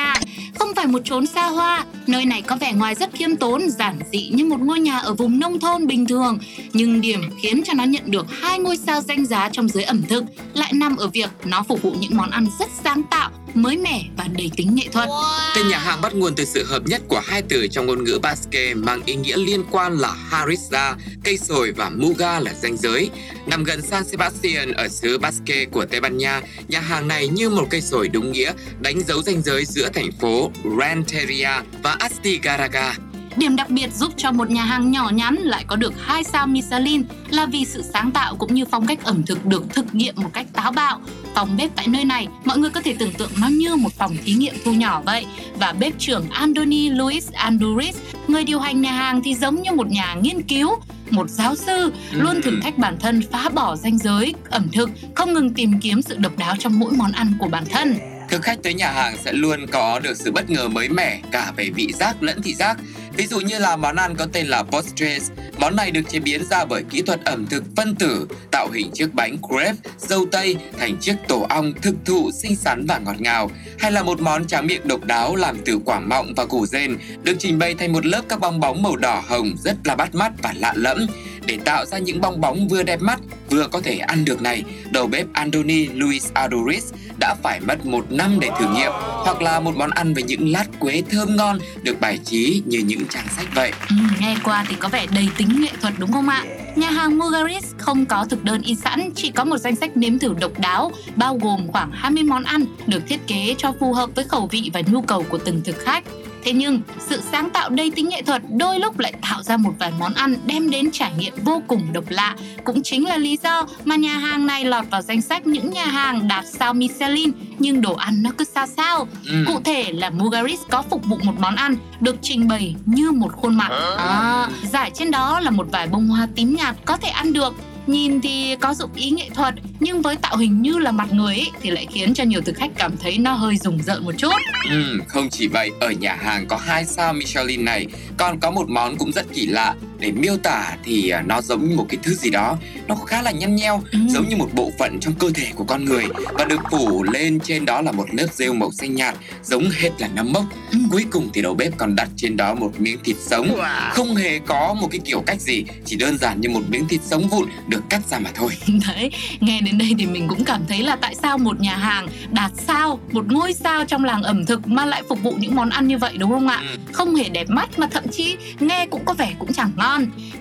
Không 0.59 0.75
phải 0.75 0.87
một 0.87 1.01
chốn 1.05 1.25
xa 1.25 1.45
hoa, 1.45 1.85
nơi 2.07 2.25
này 2.25 2.41
có 2.41 2.55
vẻ 2.55 2.73
ngoài 2.73 2.95
rất 2.95 3.09
khiêm 3.13 3.35
tốn, 3.35 3.69
giản 3.69 3.99
dị 4.11 4.29
như 4.33 4.45
một 4.45 4.59
ngôi 4.59 4.79
nhà 4.79 4.97
ở 4.97 5.13
vùng 5.13 5.39
nông 5.39 5.59
thôn 5.59 5.87
bình 5.87 6.05
thường. 6.05 6.39
Nhưng 6.73 7.01
điểm 7.01 7.21
khiến 7.41 7.63
cho 7.65 7.73
nó 7.73 7.83
nhận 7.83 8.11
được 8.11 8.25
hai 8.41 8.59
ngôi 8.59 8.77
sao 8.77 9.01
danh 9.01 9.25
giá 9.25 9.49
trong 9.51 9.69
giới 9.69 9.83
ẩm 9.83 10.01
thực 10.09 10.23
lại 10.53 10.73
nằm 10.73 10.97
ở 10.97 11.07
việc 11.07 11.29
nó 11.43 11.63
phục 11.67 11.81
vụ 11.81 11.95
những 11.99 12.17
món 12.17 12.29
ăn 12.29 12.47
rất 12.59 12.69
sáng 12.83 13.03
tạo, 13.11 13.31
mới 13.53 13.77
mẻ 13.77 14.03
và 14.17 14.25
đầy 14.37 14.51
tính 14.57 14.75
nghệ 14.75 14.87
thuật. 14.91 15.09
Tên 15.55 15.67
nhà 15.67 15.77
hàng 15.77 16.01
bắt 16.01 16.15
nguồn 16.15 16.35
từ 16.35 16.45
sự 16.45 16.65
hợp 16.65 16.81
nhất 16.85 17.01
của 17.07 17.21
hai 17.25 17.41
từ 17.41 17.67
trong 17.71 17.85
ngôn 17.85 18.03
ngữ 18.03 18.19
Basque 18.21 18.73
mang 18.73 19.01
ý 19.05 19.15
nghĩa 19.15 19.37
liên 19.37 19.63
quan 19.71 19.97
là 19.97 20.15
harissa, 20.29 20.95
cây 21.27 21.37
sồi 21.37 21.71
và 21.71 21.89
muga 21.89 22.39
là 22.39 22.53
ranh 22.53 22.77
giới. 22.77 23.09
Nằm 23.45 23.63
gần 23.63 23.81
San 23.81 24.03
Sebastian 24.05 24.71
ở 24.71 24.87
xứ 24.87 25.17
Basque 25.17 25.65
của 25.65 25.85
Tây 25.85 26.01
Ban 26.01 26.17
Nha, 26.17 26.41
nhà 26.67 26.79
hàng 26.79 27.07
này 27.07 27.27
như 27.27 27.49
một 27.49 27.67
cây 27.69 27.81
sồi 27.81 28.07
đúng 28.07 28.31
nghĩa, 28.31 28.51
đánh 28.79 29.01
dấu 29.07 29.21
ranh 29.21 29.41
giới 29.41 29.65
giữa 29.65 29.89
thành 29.93 30.11
phố 30.11 30.51
Renteria 30.79 31.49
và 31.83 31.95
Astigarraga. 31.99 32.95
Điểm 33.35 33.55
đặc 33.55 33.69
biệt 33.69 33.93
giúp 33.93 34.13
cho 34.17 34.31
một 34.31 34.49
nhà 34.49 34.63
hàng 34.63 34.91
nhỏ 34.91 35.09
nhắn 35.13 35.35
lại 35.35 35.65
có 35.67 35.75
được 35.75 35.93
hai 35.97 36.23
sao 36.23 36.47
Michelin 36.47 37.03
là 37.29 37.45
vì 37.45 37.65
sự 37.65 37.83
sáng 37.93 38.11
tạo 38.11 38.35
cũng 38.35 38.53
như 38.53 38.65
phong 38.71 38.87
cách 38.87 39.03
ẩm 39.03 39.23
thực 39.23 39.45
được 39.45 39.63
thực 39.73 39.95
nghiệm 39.95 40.15
một 40.17 40.29
cách 40.33 40.45
táo 40.53 40.71
bạo. 40.71 41.01
Phòng 41.35 41.57
bếp 41.57 41.75
tại 41.75 41.87
nơi 41.87 42.05
này, 42.05 42.27
mọi 42.45 42.57
người 42.57 42.69
có 42.69 42.81
thể 42.81 42.95
tưởng 42.99 43.13
tượng 43.13 43.31
nó 43.41 43.47
như 43.47 43.75
một 43.75 43.93
phòng 43.93 44.17
thí 44.25 44.33
nghiệm 44.33 44.55
thu 44.65 44.73
nhỏ 44.73 45.01
vậy. 45.05 45.25
Và 45.59 45.73
bếp 45.73 45.93
trưởng 45.99 46.29
Andoni 46.29 46.89
Luis 46.89 47.31
Anduris, 47.31 47.95
người 48.27 48.43
điều 48.43 48.59
hành 48.59 48.81
nhà 48.81 48.91
hàng 48.91 49.21
thì 49.23 49.35
giống 49.35 49.61
như 49.61 49.71
một 49.71 49.87
nhà 49.87 50.15
nghiên 50.21 50.41
cứu, 50.41 50.69
một 51.13 51.29
giáo 51.29 51.55
sư 51.55 51.93
luôn 52.11 52.41
thử 52.41 52.59
thách 52.63 52.77
bản 52.77 52.97
thân 52.99 53.21
phá 53.31 53.49
bỏ 53.49 53.75
ranh 53.75 53.97
giới 53.97 54.33
ẩm 54.49 54.67
thực, 54.73 54.89
không 55.15 55.33
ngừng 55.33 55.53
tìm 55.53 55.79
kiếm 55.79 56.01
sự 56.01 56.17
độc 56.17 56.37
đáo 56.37 56.55
trong 56.59 56.79
mỗi 56.79 56.91
món 56.91 57.11
ăn 57.11 57.33
của 57.39 57.47
bản 57.47 57.63
thân. 57.65 57.97
Thực 58.29 58.41
khách 58.41 58.63
tới 58.63 58.73
nhà 58.73 58.91
hàng 58.91 59.17
sẽ 59.25 59.33
luôn 59.33 59.67
có 59.71 59.99
được 59.99 60.17
sự 60.17 60.31
bất 60.31 60.49
ngờ 60.49 60.67
mới 60.67 60.89
mẻ 60.89 61.19
cả 61.31 61.51
về 61.55 61.69
vị 61.69 61.87
giác 61.93 62.23
lẫn 62.23 62.41
thị 62.41 62.53
giác. 62.53 62.77
Ví 63.17 63.27
dụ 63.27 63.39
như 63.39 63.59
là 63.59 63.75
món 63.75 63.95
ăn 63.95 64.15
có 64.15 64.25
tên 64.33 64.47
là 64.47 64.63
postres. 64.63 65.31
Món 65.59 65.75
này 65.75 65.91
được 65.91 66.01
chế 66.09 66.19
biến 66.19 66.43
ra 66.49 66.65
bởi 66.65 66.83
kỹ 66.89 67.01
thuật 67.01 67.25
ẩm 67.25 67.45
thực 67.49 67.63
phân 67.75 67.95
tử, 67.95 68.27
tạo 68.51 68.69
hình 68.73 68.91
chiếc 68.93 69.13
bánh 69.13 69.37
crepe, 69.41 69.73
dâu 69.97 70.25
tây 70.31 70.55
thành 70.79 70.97
chiếc 71.01 71.15
tổ 71.27 71.45
ong 71.49 71.73
thực 71.81 71.95
thụ 72.05 72.31
xinh 72.31 72.55
xắn 72.55 72.85
và 72.85 72.97
ngọt 72.97 73.21
ngào. 73.21 73.51
Hay 73.79 73.91
là 73.91 74.03
một 74.03 74.21
món 74.21 74.47
tráng 74.47 74.67
miệng 74.67 74.87
độc 74.87 75.05
đáo 75.05 75.35
làm 75.35 75.57
từ 75.65 75.79
quả 75.85 75.99
mọng 75.99 76.33
và 76.35 76.45
củ 76.45 76.65
rên, 76.65 76.97
được 77.23 77.35
trình 77.39 77.59
bày 77.59 77.73
thành 77.73 77.93
một 77.93 78.05
lớp 78.05 78.21
các 78.29 78.39
bong 78.39 78.59
bóng 78.59 78.83
màu 78.83 78.95
đỏ 78.95 79.23
hồng 79.27 79.55
rất 79.63 79.75
là 79.83 79.95
bắt 79.95 80.15
mắt 80.15 80.31
và 80.41 80.53
lạ 80.57 80.73
lẫm. 80.75 81.07
Để 81.45 81.57
tạo 81.65 81.85
ra 81.85 81.97
những 81.97 82.21
bong 82.21 82.41
bóng 82.41 82.67
vừa 82.67 82.83
đẹp 82.83 83.01
mắt, 83.01 83.19
vừa 83.49 83.67
có 83.67 83.81
thể 83.81 83.97
ăn 83.97 84.25
được 84.25 84.41
này, 84.41 84.63
đầu 84.91 85.07
bếp 85.07 85.25
Andoni 85.33 85.87
Luis 85.87 86.27
Adoris 86.33 86.83
đã 87.19 87.35
phải 87.43 87.59
mất 87.59 87.85
một 87.85 88.11
năm 88.11 88.39
để 88.39 88.49
thử 88.59 88.65
nghiệm, 88.73 88.91
hoặc 89.01 89.41
là 89.41 89.59
một 89.59 89.75
món 89.75 89.89
ăn 89.89 90.13
với 90.13 90.23
những 90.23 90.51
lát 90.51 90.65
quế 90.79 91.03
thơm 91.11 91.35
ngon 91.35 91.59
được 91.83 92.01
bài 92.01 92.19
trí 92.25 92.63
như 92.65 92.79
những 92.79 93.05
trang 93.09 93.25
sách 93.35 93.47
vậy. 93.55 93.71
Ừ, 93.89 93.95
nghe 94.19 94.35
qua 94.43 94.65
thì 94.69 94.75
có 94.79 94.87
vẻ 94.89 95.05
đầy 95.15 95.29
tính 95.37 95.61
nghệ 95.61 95.69
thuật 95.81 95.93
đúng 95.97 96.11
không 96.11 96.29
ạ? 96.29 96.43
Nhà 96.75 96.89
hàng 96.89 97.17
Mugaris 97.17 97.65
không 97.77 98.05
có 98.05 98.25
thực 98.29 98.43
đơn 98.43 98.61
in 98.61 98.75
sẵn, 98.75 99.09
chỉ 99.15 99.31
có 99.31 99.43
một 99.43 99.57
danh 99.57 99.75
sách 99.75 99.97
nếm 99.97 100.19
thử 100.19 100.33
độc 100.39 100.59
đáo, 100.59 100.91
bao 101.15 101.37
gồm 101.41 101.67
khoảng 101.67 101.91
20 101.91 102.23
món 102.23 102.43
ăn 102.43 102.65
được 102.87 103.03
thiết 103.07 103.27
kế 103.27 103.55
cho 103.57 103.73
phù 103.79 103.93
hợp 103.93 104.09
với 104.15 104.25
khẩu 104.25 104.47
vị 104.47 104.71
và 104.73 104.81
nhu 104.87 105.01
cầu 105.01 105.25
của 105.29 105.37
từng 105.37 105.61
thực 105.65 105.75
khách. 105.79 106.03
Thế 106.47 106.53
nhưng, 106.53 106.81
sự 106.99 107.21
sáng 107.31 107.49
tạo 107.49 107.69
đầy 107.69 107.91
tính 107.91 108.09
nghệ 108.09 108.21
thuật 108.21 108.41
đôi 108.49 108.79
lúc 108.79 108.99
lại 108.99 109.13
tạo 109.29 109.43
ra 109.43 109.57
một 109.57 109.71
vài 109.79 109.91
món 109.99 110.13
ăn 110.13 110.35
đem 110.45 110.69
đến 110.69 110.89
trải 110.93 111.11
nghiệm 111.17 111.33
vô 111.43 111.61
cùng 111.67 111.93
độc 111.93 112.03
lạ. 112.09 112.35
Cũng 112.63 112.83
chính 112.83 113.07
là 113.07 113.17
lý 113.17 113.37
do 113.43 113.67
mà 113.85 113.95
nhà 113.95 114.17
hàng 114.17 114.47
này 114.47 114.65
lọt 114.65 114.85
vào 114.89 115.01
danh 115.01 115.21
sách 115.21 115.47
những 115.47 115.69
nhà 115.69 115.85
hàng 115.85 116.27
đạt 116.27 116.45
sao 116.47 116.73
Michelin 116.73 117.31
nhưng 117.59 117.81
đồ 117.81 117.93
ăn 117.93 118.23
nó 118.23 118.29
cứ 118.37 118.45
sao 118.55 118.67
sao. 118.77 119.07
Ừ. 119.25 119.43
Cụ 119.47 119.59
thể 119.65 119.91
là 119.91 120.09
Mugaris 120.09 120.59
có 120.69 120.81
phục 120.89 121.05
vụ 121.05 121.17
một 121.23 121.33
món 121.39 121.55
ăn 121.55 121.75
được 121.99 122.15
trình 122.21 122.47
bày 122.47 122.75
như 122.85 123.11
một 123.11 123.33
khuôn 123.33 123.55
mặt. 123.55 123.69
À, 123.97 124.47
giải 124.63 124.91
trên 124.93 125.11
đó 125.11 125.39
là 125.39 125.51
một 125.51 125.67
vài 125.71 125.87
bông 125.87 126.07
hoa 126.07 126.27
tím 126.35 126.55
nhạt 126.55 126.75
có 126.85 126.97
thể 126.97 127.09
ăn 127.09 127.33
được 127.33 127.55
Nhìn 127.87 128.21
thì 128.21 128.55
có 128.61 128.73
dụng 128.73 128.93
ý 128.95 129.09
nghệ 129.09 129.29
thuật 129.35 129.53
nhưng 129.79 130.01
với 130.01 130.15
tạo 130.15 130.37
hình 130.37 130.61
như 130.61 130.77
là 130.77 130.91
mặt 130.91 131.13
người 131.13 131.35
ấy, 131.35 131.51
thì 131.61 131.69
lại 131.69 131.87
khiến 131.91 132.13
cho 132.13 132.23
nhiều 132.23 132.41
thực 132.41 132.55
khách 132.55 132.71
cảm 132.77 132.97
thấy 132.97 133.17
nó 133.17 133.33
hơi 133.33 133.57
rùng 133.57 133.83
rợn 133.83 134.05
một 134.05 134.11
chút. 134.17 134.33
Ừ, 134.69 134.99
không 135.07 135.29
chỉ 135.29 135.47
vậy, 135.47 135.71
ở 135.79 135.91
nhà 135.91 136.15
hàng 136.21 136.47
có 136.47 136.57
hai 136.57 136.85
sao 136.85 137.13
Michelin 137.13 137.65
này 137.65 137.87
còn 138.17 138.39
có 138.39 138.51
một 138.51 138.69
món 138.69 138.97
cũng 138.97 139.11
rất 139.11 139.25
kỳ 139.33 139.45
lạ. 139.45 139.75
Để 139.99 140.11
miêu 140.11 140.37
tả 140.37 140.75
thì 140.83 141.09
à, 141.09 141.21
nó 141.21 141.41
giống 141.41 141.69
như 141.69 141.75
một 141.75 141.85
cái 141.89 141.97
thứ 142.03 142.13
gì 142.13 142.29
đó, 142.29 142.57
nó 142.87 142.95
khá 142.95 143.21
là 143.21 143.31
nhăn 143.31 143.55
nheo, 143.55 143.83
Ừ. 143.91 143.99
giống 144.09 144.29
như 144.29 144.35
một 144.37 144.49
bộ 144.53 144.71
phận 144.79 144.99
trong 144.99 145.13
cơ 145.13 145.29
thể 145.33 145.47
của 145.55 145.63
con 145.63 145.85
người 145.85 146.03
và 146.33 146.45
được 146.45 146.59
phủ 146.71 147.03
lên 147.03 147.39
trên 147.39 147.65
đó 147.65 147.81
là 147.81 147.91
một 147.91 148.05
lớp 148.11 148.27
rêu 148.33 148.53
màu 148.53 148.71
xanh 148.71 148.95
nhạt, 148.95 149.15
giống 149.43 149.69
hệt 149.79 149.91
là 149.99 150.07
nấm 150.07 150.33
mốc. 150.33 150.43
Ừ. 150.71 150.77
Cuối 150.91 151.05
cùng 151.11 151.29
thì 151.33 151.41
đầu 151.41 151.53
bếp 151.53 151.77
còn 151.77 151.95
đặt 151.95 152.09
trên 152.15 152.37
đó 152.37 152.53
một 152.53 152.71
miếng 152.81 152.97
thịt 153.03 153.15
sống, 153.19 153.59
không 153.91 154.15
hề 154.15 154.39
có 154.39 154.73
một 154.81 154.87
cái 154.91 154.99
kiểu 155.05 155.21
cách 155.25 155.41
gì, 155.41 155.63
chỉ 155.85 155.95
đơn 155.95 156.17
giản 156.17 156.41
như 156.41 156.49
một 156.49 156.61
miếng 156.69 156.87
thịt 156.87 157.01
sống 157.03 157.27
vụn 157.27 157.49
được 157.67 157.81
cắt 157.89 158.01
ra 158.09 158.19
mà 158.19 158.29
thôi. 158.35 158.49
Đấy, 158.87 159.11
nghe 159.39 159.61
đến 159.61 159.77
đây 159.77 159.95
thì 159.99 160.05
mình 160.05 160.27
cũng 160.27 160.43
cảm 160.45 160.61
thấy 160.69 160.83
là 160.83 160.95
tại 160.95 161.15
sao 161.21 161.37
một 161.37 161.59
nhà 161.59 161.77
hàng 161.77 162.07
đạt 162.31 162.51
sao, 162.67 162.99
một 163.11 163.25
ngôi 163.31 163.53
sao 163.53 163.85
trong 163.85 164.03
làng 164.03 164.23
ẩm 164.23 164.45
thực 164.45 164.67
mà 164.67 164.85
lại 164.85 165.03
phục 165.09 165.23
vụ 165.23 165.31
những 165.39 165.55
món 165.55 165.69
ăn 165.69 165.87
như 165.87 165.97
vậy 165.97 166.13
đúng 166.17 166.31
không 166.31 166.47
ạ? 166.47 166.63
Ừ. 166.71 166.77
Không 166.93 167.15
hề 167.15 167.29
đẹp 167.29 167.49
mắt 167.49 167.79
mà 167.79 167.87
thậm 167.91 168.03
chí 168.11 168.35
nghe 168.59 168.85
cũng 168.91 169.05
có 169.05 169.13
vẻ 169.13 169.33
cũng 169.39 169.53
chẳng 169.53 169.71
ngon. 169.77 169.86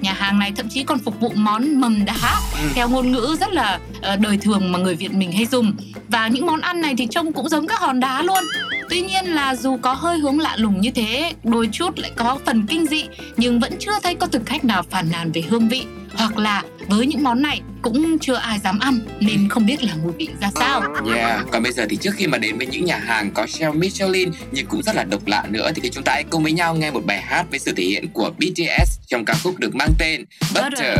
Nhà 0.01 0.13
hàng 0.13 0.39
này 0.39 0.53
thậm 0.57 0.69
chí 0.69 0.85
còn 0.85 0.99
phục 0.99 1.21
vụ 1.21 1.33
món 1.35 1.81
mầm 1.81 2.05
đá 2.05 2.15
Ừ. 2.63 2.69
theo 2.75 2.89
ngôn 2.89 3.13
ngữ 3.13 3.37
rất 3.41 3.53
là 3.53 3.79
ờ, 4.03 4.17
đời 4.17 4.37
thường 4.37 4.73
mà 4.73 4.79
người 4.79 4.95
Việt 4.97 5.13
mình 5.15 5.33
hay 5.33 5.47
dùng. 5.47 5.73
Và 6.09 6.29
những 6.29 6.47
món 6.47 6.61
ăn 6.61 6.81
này 6.81 6.95
thì 6.99 7.07
trông 7.11 7.33
cũng 7.33 7.49
giống 7.49 7.67
các 7.67 7.81
hòn 7.81 8.01
đá 8.01 8.23
luôn. 8.23 8.45
Tuy 8.91 9.01
nhiên 9.01 9.25
là 9.27 9.55
dù 9.57 9.77
có 9.83 9.93
hơi 9.93 10.19
hướng 10.19 10.39
lạ 10.41 10.57
lùng 10.57 10.81
như 10.81 10.91
thế, 10.91 11.33
đôi 11.45 11.69
chút 11.73 11.99
lại 11.99 12.11
có 12.17 12.39
phần 12.47 12.67
kinh 12.67 12.87
dị 12.87 13.05
nhưng 13.37 13.61
vẫn 13.61 13.73
chưa 13.81 13.93
thấy 14.03 14.15
có 14.15 14.27
thực 14.27 14.47
khách 14.47 14.65
nào 14.65 14.83
phàn 14.91 15.11
nàn 15.13 15.33
về 15.33 15.43
hương 15.51 15.69
vị 15.69 15.85
hoặc 16.19 16.39
là 16.39 16.63
với 16.89 17.07
những 17.07 17.23
món 17.23 17.43
này 17.43 17.61
cũng 17.83 18.19
chưa 18.19 18.35
ai 18.35 18.59
dám 18.65 18.79
ăn 18.79 18.99
nên 19.21 19.49
không 19.49 19.67
biết 19.67 19.83
là 19.83 19.95
mùi 20.03 20.13
vị 20.13 20.29
ra 20.41 20.51
sao. 20.55 20.83
Yeah, 21.15 21.47
còn 21.53 21.63
bây 21.63 21.73
giờ 21.73 21.87
thì 21.91 21.97
trước 21.97 22.11
khi 22.17 22.27
mà 22.27 22.39
đến 22.39 22.59
với 22.59 22.67
những 22.67 22.85
nhà 22.85 22.97
hàng 22.99 23.31
có 23.31 23.47
shell 23.47 23.75
Michelin 23.75 24.31
nhưng 24.53 24.67
cũng 24.67 24.83
rất 24.83 24.97
là 24.97 25.05
độc 25.05 25.27
lạ 25.27 25.45
nữa 25.49 25.71
thì 25.75 25.91
chúng 25.91 26.05
ta 26.05 26.13
hãy 26.13 26.25
cùng 26.31 26.43
với 26.43 26.53
nhau 26.53 26.75
nghe 26.75 26.91
một 26.91 27.03
bài 27.07 27.21
hát 27.21 27.47
với 27.51 27.59
sự 27.59 27.73
thể 27.77 27.85
hiện 27.85 28.09
của 28.13 28.31
BTS 28.31 28.99
trong 29.07 29.25
ca 29.25 29.35
khúc 29.43 29.59
được 29.59 29.75
mang 29.75 29.93
tên 29.99 30.25
Butter. 30.55 30.73
Butter. 30.73 30.99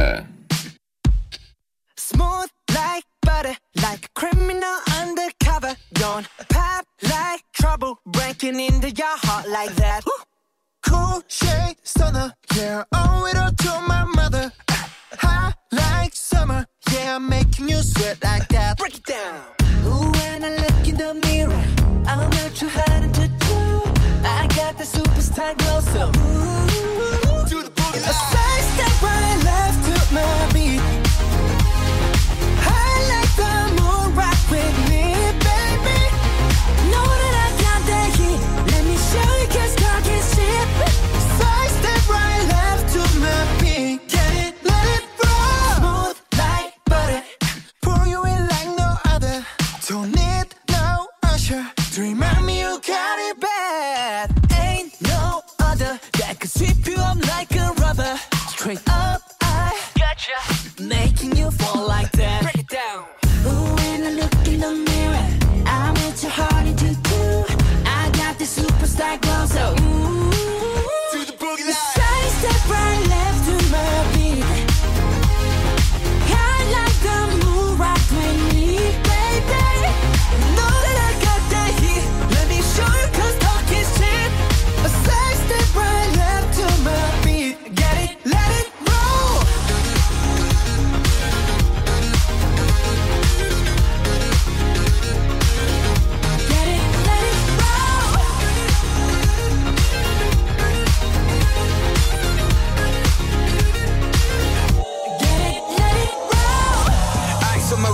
Smooth 1.97 2.51
like 2.69 3.07
butter, 3.27 3.57
like 3.75 4.03
a 4.03 4.21
criminal 4.21 4.79
undercover. 5.01 5.75
Don't 6.01 6.27
pop 6.49 6.85
like 7.03 7.43
trouble, 7.53 7.95
breaking 8.05 8.61
into 8.61 8.89
your 8.89 9.17
heart 9.19 9.47
like 9.47 9.75
that. 9.77 10.01
Cool 10.83 11.21
shade 11.29 11.77
stunner, 11.85 12.31
yeah, 12.57 12.85
owe 12.93 13.27
it 13.27 13.37
all 13.37 13.51
to 13.59 13.81
my 13.89 14.05
mother. 14.15 14.53
Hot 15.19 15.55
like 15.73 16.15
summer, 16.15 16.67
yeah, 16.93 17.17
I'm 17.17 17.29
making 17.29 17.69
you 17.69 17.77
sweat 17.77 18.23
like 18.23 18.49
that. 18.49 18.79
Break 18.79 18.97
it 18.97 19.05
down. 19.05 19.41
Ooh, 19.87 20.11
when 20.11 20.45
I 20.45 20.51
look 20.57 20.89
in 20.89 20.97
the 20.97 21.15
mirror, 21.27 21.65
I'm 22.07 22.31
not 22.31 22.55
too 22.55 22.69
hard 22.69 23.15
to 23.15 23.29
do. 23.29 23.59
I 24.25 24.47
got 24.57 24.77
the 24.79 24.85
superstar 24.85 25.57
glow, 25.59 25.81
so 25.81 26.09
ooh, 26.09 27.49
do 27.49 27.63
the 27.63 27.71
booty. 27.71 27.99
A 27.99 28.13
side 28.13 28.65
step 28.73 29.03
right 29.03 29.39
left 29.45 29.79
to 29.87 30.15
my 30.15 30.53
beat. 30.53 31.06
Need 50.17 50.47
no 50.71 51.07
usher 51.23 51.65
to 51.93 52.01
remind 52.01 52.45
me 52.47 52.61
you 52.61 52.81
got 52.87 53.17
it 53.29 53.41
bad. 53.41 54.31
Ain't 54.53 55.01
no 55.03 55.43
other 55.61 55.99
that 56.19 56.41
could 56.41 56.51
sweep 56.51 56.87
you 56.87 56.97
up 56.97 57.19
like 57.35 57.55
a 57.57 57.73
rubber. 57.83 58.15
Straight 58.49 58.83
up, 58.89 59.23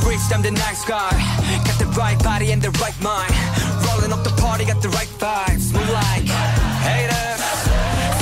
wrist, 0.04 0.32
I'm 0.35 0.42
the 0.42 0.50
nice 0.50 0.85
guy. 0.85 1.11
Got 1.64 1.78
the 1.78 1.87
right 1.99 2.18
body 2.23 2.52
and 2.52 2.61
the 2.61 2.71
right 2.82 2.99
mind. 3.02 3.32
Rolling 3.87 4.12
up 4.12 4.23
the 4.25 4.35
party, 4.40 4.64
got 4.64 4.80
the 4.82 4.88
right 4.90 5.09
vibes. 5.18 5.73
Move 5.73 5.88
like 5.90 6.26
haters. 6.87 7.42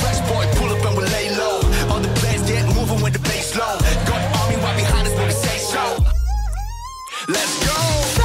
Fresh 0.01 0.21
boy, 0.31 0.45
pull 0.59 0.71
up 0.75 0.85
and 0.85 0.97
we 0.97 1.05
lay 1.05 1.31
low. 1.37 1.61
All 1.91 2.01
the 2.01 2.13
players 2.21 2.43
get 2.49 2.65
moving 2.77 3.03
with 3.03 3.13
the 3.13 3.23
bass 3.29 3.57
low. 3.57 3.77
Got 4.09 4.21
army 4.41 4.57
right 4.57 4.77
behind 4.77 5.07
us 5.09 5.15
when 5.15 5.27
we 5.27 5.33
say 5.33 5.59
so. 5.59 5.83
Let's 7.29 7.55
go. 7.67 8.20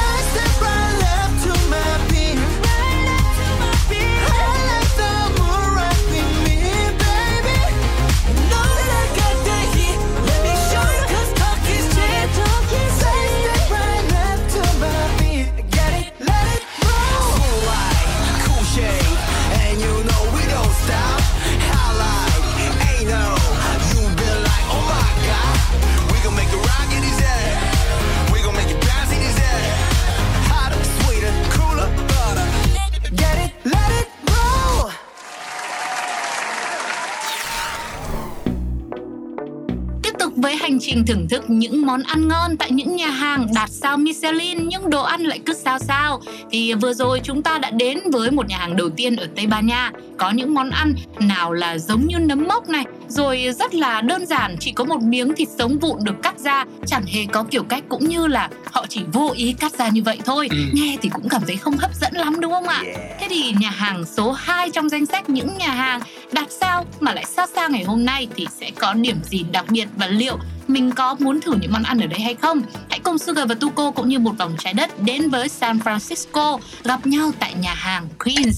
Trình 40.86 41.06
thưởng 41.06 41.28
thức 41.30 41.50
những 41.50 41.86
món 41.86 42.04
ăn 42.04 42.28
ngon 42.28 42.58
tại 42.58 42.72
những 42.72 42.96
nhà 42.96 43.10
hàng 43.10 43.48
đạt 43.56 43.70
sao 43.70 43.98
Michelin 43.98 44.68
nhưng 44.68 44.90
đồ 44.90 45.04
ăn 45.04 45.22
lại 45.22 45.40
cứ 45.46 45.54
sao 45.54 45.80
sao. 45.80 46.22
Thì 46.52 46.74
vừa 46.74 46.94
rồi 46.94 47.22
chúng 47.24 47.44
ta 47.44 47.58
đã 47.58 47.72
đến 47.72 48.00
với 48.12 48.32
một 48.32 48.48
nhà 48.48 48.58
hàng 48.58 48.76
đầu 48.76 48.90
tiên 48.90 49.16
ở 49.16 49.28
Tây 49.36 49.48
Ban 49.48 49.68
Nha. 49.68 49.92
Có 50.18 50.32
những 50.32 50.54
món 50.54 50.70
ăn 50.70 50.94
nào 51.20 51.54
là 51.54 51.78
giống 51.78 52.08
như 52.08 52.18
nấm 52.20 52.44
mốc 52.48 52.70
này, 52.70 52.86
rồi 53.08 53.48
rất 53.60 53.76
là 53.76 54.02
đơn 54.02 54.26
giản, 54.26 54.56
chỉ 54.60 54.72
có 54.72 54.84
một 54.84 55.02
miếng 55.02 55.36
thịt 55.36 55.48
sống 55.58 55.78
vụn 55.80 55.98
được 56.04 56.16
cắt 56.24 56.40
ra, 56.40 56.66
chẳng 56.86 57.06
hề 57.06 57.26
có 57.32 57.44
kiểu 57.44 57.64
cách 57.64 57.84
cũng 57.90 58.10
như 58.10 58.28
là 58.28 58.50
họ 58.72 58.86
chỉ 58.90 59.02
vô 59.14 59.32
ý 59.36 59.54
cắt 59.54 59.72
ra 59.72 59.90
như 59.90 60.04
vậy 60.04 60.20
thôi. 60.26 60.48
Ừ. 60.52 60.58
Nghe 60.74 60.98
thì 61.02 61.10
cũng 61.10 61.30
cảm 61.30 61.42
thấy 61.48 61.56
không 61.56 61.78
hấp 61.78 61.96
dẫn 61.96 62.14
lắm 62.14 62.40
đúng 62.40 62.52
không 62.52 62.68
ạ? 62.68 62.84
Thế 63.20 63.28
thì 63.30 63.54
nhà 63.60 63.70
hàng 63.70 64.06
số 64.06 64.32
2 64.32 64.70
trong 64.70 64.90
danh 64.90 65.06
sách 65.06 65.30
những 65.30 65.58
nhà 65.58 65.72
hàng 65.72 66.02
đạt 66.32 66.48
sao 66.50 66.86
mà 67.00 67.14
lại 67.14 67.26
sao 67.28 67.46
sao 67.56 67.70
ngày 67.70 67.84
hôm 67.84 68.06
nay 68.06 68.28
thì 68.36 68.48
sẽ 68.60 68.72
có 68.80 68.94
điểm 68.94 69.18
gì 69.24 69.46
đặc 69.52 69.66
biệt 69.70 69.88
và 69.98 70.08
liệu 70.08 70.38
mình 70.68 70.92
có 70.92 71.16
muốn 71.20 71.42
thử 71.42 71.54
những 71.62 71.72
món 71.72 71.84
ăn 71.84 72.00
ở 72.00 72.08
đây 72.08 72.20
hay 72.20 72.36
không? 72.42 72.62
Hãy 72.90 73.00
cùng 73.00 73.18
Sugar 73.18 73.50
và 73.50 73.56
Tuko 73.56 73.92
cũng 73.92 74.10
như 74.10 74.20
một 74.20 74.32
vòng 74.38 74.56
trái 74.60 74.74
đất 74.74 75.04
đến 75.04 75.30
với 75.30 75.50
San 75.50 75.78
Francisco 75.78 76.60
gặp 76.84 77.08
nhau 77.08 77.32
tại 77.40 77.54
nhà 77.54 77.74
hàng 77.74 78.08
Queens. 78.20 78.58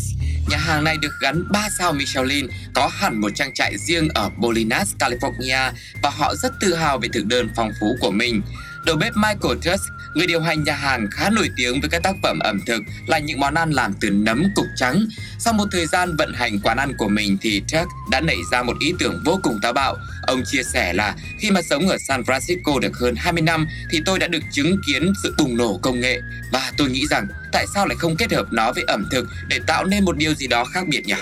Nhà 0.50 0.58
hàng 0.58 0.84
này 0.84 0.98
được 1.02 1.14
gắn 1.22 1.44
3 1.52 1.70
sao 1.80 1.94
Michelin, 1.94 2.48
có 2.74 2.90
hẳn 2.94 3.22
một 3.22 3.30
trang 3.36 3.54
trại 3.54 3.78
riêng 3.78 4.10
ở 4.16 4.30
Bolinas, 4.38 4.96
California 5.00 5.72
và 6.04 6.10
họ 6.10 6.36
rất 6.36 6.54
tự 6.62 6.76
hào 6.76 7.00
về 7.00 7.10
thực 7.14 7.26
đơn 7.26 7.50
phong 7.56 7.72
phú 7.80 7.96
của 8.02 8.12
mình. 8.12 8.42
Đầu 8.86 8.96
bếp 8.96 9.14
Michael 9.16 9.58
Tusk, 9.64 9.84
người 10.18 10.28
điều 10.28 10.42
hành 10.42 10.64
nhà 10.64 10.74
hàng 10.74 11.08
khá 11.12 11.30
nổi 11.30 11.50
tiếng 11.56 11.82
với 11.82 11.90
các 11.90 12.04
tác 12.04 12.16
phẩm 12.24 12.40
ẩm 12.40 12.60
thực 12.66 12.84
là 13.08 13.20
những 13.20 13.40
món 13.40 13.54
ăn 13.54 13.72
làm 13.72 13.94
từ 14.02 14.10
nấm 14.10 14.44
cục 14.56 14.66
trắng. 14.76 15.06
Sau 15.40 15.54
một 15.54 15.66
thời 15.72 15.86
gian 15.86 16.16
vận 16.16 16.34
hành 16.34 16.60
quán 16.60 16.78
ăn 16.78 16.94
của 16.98 17.08
mình 17.08 17.38
thì 17.42 17.62
Chuck 17.68 17.88
đã 18.12 18.22
nảy 18.22 18.38
ra 18.52 18.64
một 18.64 18.78
ý 18.80 18.94
tưởng 19.00 19.22
vô 19.26 19.40
cùng 19.44 19.60
táo 19.62 19.74
bạo. 19.74 19.98
Ông 20.28 20.44
chia 20.46 20.64
sẻ 20.64 20.94
là 20.94 21.16
khi 21.40 21.52
mà 21.52 21.62
sống 21.62 21.88
ở 21.88 21.98
San 22.08 22.22
Francisco 22.22 22.80
được 22.80 22.98
hơn 22.98 23.16
20 23.18 23.42
năm 23.42 23.68
thì 23.92 24.02
tôi 24.06 24.20
đã 24.20 24.28
được 24.28 24.44
chứng 24.52 24.78
kiến 24.88 25.14
sự 25.24 25.36
bùng 25.38 25.58
nổ 25.58 25.78
công 25.78 26.00
nghệ 26.00 26.22
và 26.52 26.72
tôi 26.78 26.90
nghĩ 26.90 27.08
rằng 27.10 27.28
tại 27.52 27.66
sao 27.74 27.88
lại 27.88 27.96
không 28.00 28.16
kết 28.16 28.34
hợp 28.34 28.46
nó 28.52 28.72
với 28.72 28.84
ẩm 28.88 29.06
thực 29.12 29.28
để 29.48 29.60
tạo 29.68 29.86
nên 29.86 30.06
một 30.06 30.18
điều 30.18 30.34
gì 30.34 30.48
đó 30.48 30.66
khác 30.66 30.88
biệt 30.88 31.06
nhỉ? 31.06 31.14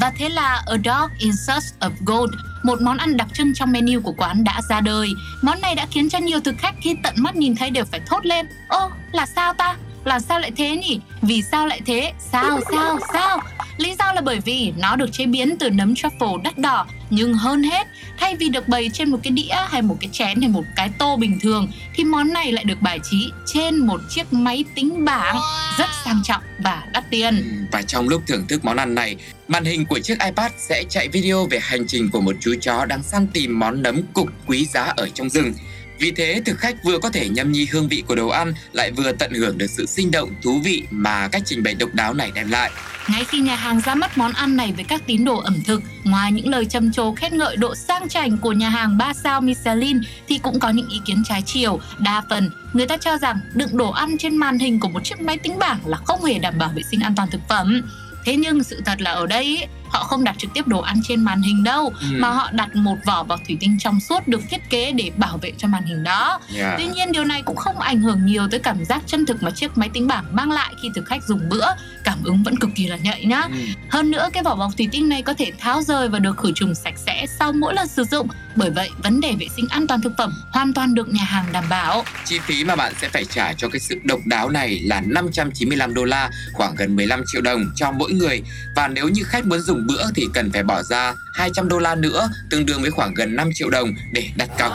Và 0.00 0.12
thế 0.18 0.28
là 0.28 0.62
A 0.66 0.76
Dog 0.84 1.10
in 1.18 1.32
Search 1.46 1.66
of 1.80 1.90
Gold, 2.00 2.34
một 2.62 2.80
món 2.82 2.96
ăn 2.96 3.16
đặc 3.16 3.28
trưng 3.34 3.54
trong 3.54 3.72
menu 3.72 4.00
của 4.00 4.14
quán 4.16 4.44
đã 4.44 4.60
ra 4.68 4.80
đời. 4.80 5.08
Món 5.42 5.60
này 5.60 5.74
đã 5.74 5.86
khiến 5.90 6.08
cho 6.08 6.18
nhiều 6.18 6.40
thực 6.40 6.54
khách 6.58 6.74
khi 6.80 6.96
tận 7.02 7.14
mắt 7.18 7.36
nhìn 7.36 7.56
thấy 7.56 7.70
đều 7.70 7.84
phải 7.84 8.00
thốt 8.06 8.26
lên 8.26 8.46
Ô, 8.68 8.90
là 9.12 9.26
sao 9.26 9.54
ta? 9.54 9.76
Là 10.04 10.20
sao 10.20 10.38
lại 10.40 10.50
thế 10.56 10.76
nhỉ? 10.76 11.00
Vì 11.22 11.42
sao 11.42 11.66
lại 11.66 11.80
thế? 11.86 12.12
Sao, 12.32 12.60
sao, 12.70 12.98
sao? 13.12 13.38
Lý 13.76 13.94
do 13.98 14.12
là 14.12 14.20
bởi 14.20 14.40
vì 14.40 14.72
nó 14.76 14.96
được 14.96 15.12
chế 15.12 15.26
biến 15.26 15.56
từ 15.58 15.70
nấm 15.70 15.94
truffle 15.94 16.42
đắt 16.42 16.58
đỏ 16.58 16.86
nhưng 17.10 17.34
hơn 17.34 17.62
hết, 17.62 17.86
thay 18.18 18.36
vì 18.36 18.48
được 18.48 18.68
bày 18.68 18.90
trên 18.92 19.10
một 19.10 19.18
cái 19.22 19.30
đĩa 19.30 19.54
hay 19.68 19.82
một 19.82 19.96
cái 20.00 20.10
chén 20.12 20.40
hay 20.40 20.48
một 20.48 20.64
cái 20.76 20.90
tô 20.98 21.16
bình 21.16 21.38
thường 21.40 21.68
thì 21.94 22.04
món 22.04 22.32
này 22.32 22.52
lại 22.52 22.64
được 22.64 22.82
bài 22.82 22.98
trí 23.10 23.30
trên 23.46 23.76
một 23.76 24.00
chiếc 24.10 24.32
máy 24.32 24.64
tính 24.74 25.04
bảng 25.04 25.36
rất 25.78 25.88
sang 26.04 26.20
trọng 26.24 26.42
và 26.64 26.82
đắt 26.92 27.10
tiền. 27.10 27.66
Và 27.72 27.82
trong 27.82 28.08
lúc 28.08 28.22
thưởng 28.26 28.46
thức 28.48 28.64
món 28.64 28.76
ăn 28.76 28.94
này, 28.94 29.16
màn 29.48 29.64
hình 29.64 29.86
của 29.86 29.98
chiếc 29.98 30.18
iPad 30.20 30.52
sẽ 30.58 30.84
chạy 30.88 31.08
video 31.08 31.46
về 31.46 31.58
hành 31.62 31.86
trình 31.86 32.10
của 32.10 32.20
một 32.20 32.36
chú 32.40 32.54
chó 32.60 32.84
đang 32.84 33.02
săn 33.02 33.26
tìm 33.26 33.58
món 33.58 33.82
nấm 33.82 34.02
cục 34.12 34.28
quý 34.46 34.66
giá 34.66 34.82
ở 34.96 35.08
trong 35.14 35.30
rừng. 35.30 35.52
Vì 36.00 36.10
thế, 36.10 36.42
thực 36.44 36.58
khách 36.58 36.84
vừa 36.84 36.98
có 36.98 37.10
thể 37.10 37.28
nhâm 37.28 37.52
nhi 37.52 37.68
hương 37.72 37.88
vị 37.88 38.02
của 38.06 38.14
đồ 38.14 38.28
ăn, 38.28 38.54
lại 38.72 38.90
vừa 38.90 39.12
tận 39.12 39.32
hưởng 39.32 39.58
được 39.58 39.70
sự 39.70 39.86
sinh 39.86 40.10
động, 40.10 40.30
thú 40.42 40.60
vị 40.64 40.82
mà 40.90 41.28
cách 41.28 41.42
trình 41.44 41.62
bày 41.62 41.74
độc 41.74 41.94
đáo 41.94 42.14
này 42.14 42.32
đem 42.34 42.50
lại. 42.50 42.70
Ngay 43.08 43.24
khi 43.24 43.40
nhà 43.40 43.56
hàng 43.56 43.80
ra 43.80 43.94
mắt 43.94 44.18
món 44.18 44.32
ăn 44.32 44.56
này 44.56 44.72
với 44.76 44.84
các 44.84 45.02
tín 45.06 45.24
đồ 45.24 45.36
ẩm 45.36 45.62
thực, 45.66 45.82
ngoài 46.04 46.32
những 46.32 46.48
lời 46.48 46.64
trầm 46.64 46.92
trồ 46.92 47.14
khen 47.14 47.38
ngợi 47.38 47.56
độ 47.56 47.74
sang 47.74 48.08
chảnh 48.08 48.38
của 48.38 48.52
nhà 48.52 48.68
hàng 48.68 48.98
3 48.98 49.12
sao 49.24 49.40
Michelin 49.40 50.00
thì 50.28 50.38
cũng 50.38 50.60
có 50.60 50.70
những 50.70 50.88
ý 50.88 51.00
kiến 51.06 51.22
trái 51.28 51.42
chiều. 51.46 51.80
Đa 51.98 52.22
phần, 52.30 52.50
người 52.72 52.86
ta 52.86 52.96
cho 52.96 53.18
rằng 53.18 53.40
đựng 53.54 53.76
đồ 53.76 53.90
ăn 53.90 54.18
trên 54.18 54.36
màn 54.36 54.58
hình 54.58 54.80
của 54.80 54.88
một 54.88 55.04
chiếc 55.04 55.20
máy 55.20 55.38
tính 55.38 55.58
bảng 55.58 55.78
là 55.86 55.96
không 56.04 56.24
hề 56.24 56.38
đảm 56.38 56.58
bảo 56.58 56.72
vệ 56.74 56.82
sinh 56.90 57.00
an 57.00 57.14
toàn 57.16 57.30
thực 57.30 57.40
phẩm. 57.48 57.82
Thế 58.24 58.36
nhưng 58.36 58.64
sự 58.64 58.82
thật 58.86 59.00
là 59.00 59.10
ở 59.10 59.26
đây 59.26 59.66
họ 59.90 60.04
không 60.04 60.24
đặt 60.24 60.34
trực 60.38 60.50
tiếp 60.54 60.66
đồ 60.68 60.80
ăn 60.80 61.00
trên 61.08 61.24
màn 61.24 61.42
hình 61.42 61.64
đâu 61.64 61.92
Ừ. 62.00 62.06
mà 62.18 62.28
họ 62.30 62.50
đặt 62.52 62.76
một 62.76 62.96
vỏ 63.06 63.22
bọc 63.22 63.40
thủy 63.46 63.56
tinh 63.60 63.76
trong 63.80 64.00
suốt 64.00 64.28
được 64.28 64.40
thiết 64.50 64.70
kế 64.70 64.92
để 64.92 65.10
bảo 65.16 65.38
vệ 65.42 65.52
cho 65.58 65.68
màn 65.68 65.82
hình 65.82 66.04
đó. 66.04 66.40
Yeah. 66.56 66.74
Tuy 66.78 66.86
nhiên 66.86 67.12
điều 67.12 67.24
này 67.24 67.42
cũng 67.42 67.56
không 67.56 67.78
ảnh 67.78 68.00
hưởng 68.00 68.26
nhiều 68.26 68.48
tới 68.50 68.60
cảm 68.60 68.84
giác 68.84 69.02
chân 69.06 69.26
thực 69.26 69.42
mà 69.42 69.50
chiếc 69.50 69.78
máy 69.78 69.88
tính 69.92 70.06
bảng 70.06 70.24
mang 70.36 70.50
lại 70.52 70.74
khi 70.82 70.88
thực 70.94 71.06
khách 71.06 71.24
dùng 71.28 71.48
bữa. 71.48 71.66
Cảm 72.04 72.18
ứng 72.24 72.42
vẫn 72.42 72.56
cực 72.56 72.70
kỳ 72.74 72.86
là 72.86 72.96
nhạy 72.96 73.24
nhá. 73.24 73.40
Ừ. 73.42 73.54
Hơn 73.90 74.10
nữa 74.10 74.28
cái 74.32 74.42
vỏ 74.42 74.54
bọc 74.56 74.70
thủy 74.76 74.88
tinh 74.92 75.08
này 75.08 75.22
có 75.22 75.34
thể 75.34 75.52
tháo 75.58 75.82
rời 75.82 76.08
và 76.08 76.18
được 76.18 76.36
khử 76.38 76.52
trùng 76.54 76.74
sạch 76.74 76.94
sẽ 77.06 77.26
sau 77.38 77.52
mỗi 77.52 77.74
lần 77.74 77.88
sử 77.88 78.04
dụng. 78.04 78.28
Bởi 78.56 78.70
vậy 78.70 78.90
vấn 79.02 79.20
đề 79.20 79.32
vệ 79.40 79.46
sinh 79.56 79.66
an 79.70 79.86
toàn 79.86 80.00
thực 80.00 80.12
phẩm 80.18 80.32
hoàn 80.52 80.72
toàn 80.72 80.94
được 80.94 81.08
nhà 81.08 81.24
hàng 81.24 81.46
đảm 81.52 81.64
bảo. 81.68 82.04
Chi 82.24 82.38
phí 82.38 82.64
mà 82.64 82.76
bạn 82.76 82.92
sẽ 83.00 83.08
phải 83.08 83.24
trả 83.24 83.52
cho 83.52 83.68
cái 83.68 83.80
sự 83.80 83.94
độc 84.04 84.20
đáo 84.26 84.48
này 84.48 84.80
là 84.82 85.00
595 85.06 85.94
đô 85.94 86.04
la, 86.04 86.30
khoảng 86.52 86.74
gần 86.76 86.96
15 86.96 87.22
triệu 87.26 87.40
đồng 87.42 87.64
cho 87.76 87.90
mỗi 87.92 88.12
người. 88.12 88.42
Và 88.76 88.88
nếu 88.88 89.08
như 89.08 89.22
khách 89.22 89.46
muốn 89.46 89.60
dùng 89.60 89.79
bữa 89.80 90.02
thì 90.14 90.28
cần 90.34 90.50
phải 90.52 90.62
bỏ 90.62 90.82
ra 90.82 91.14
200 91.34 91.68
đô 91.68 91.78
la 91.78 91.94
nữa, 91.94 92.28
tương 92.50 92.66
đương 92.66 92.82
với 92.82 92.90
khoảng 92.90 93.14
gần 93.14 93.36
5 93.36 93.50
triệu 93.54 93.70
đồng 93.70 93.88
để 94.12 94.28
đặt 94.36 94.48
cọc. 94.58 94.72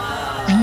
Ừ. 0.47 0.53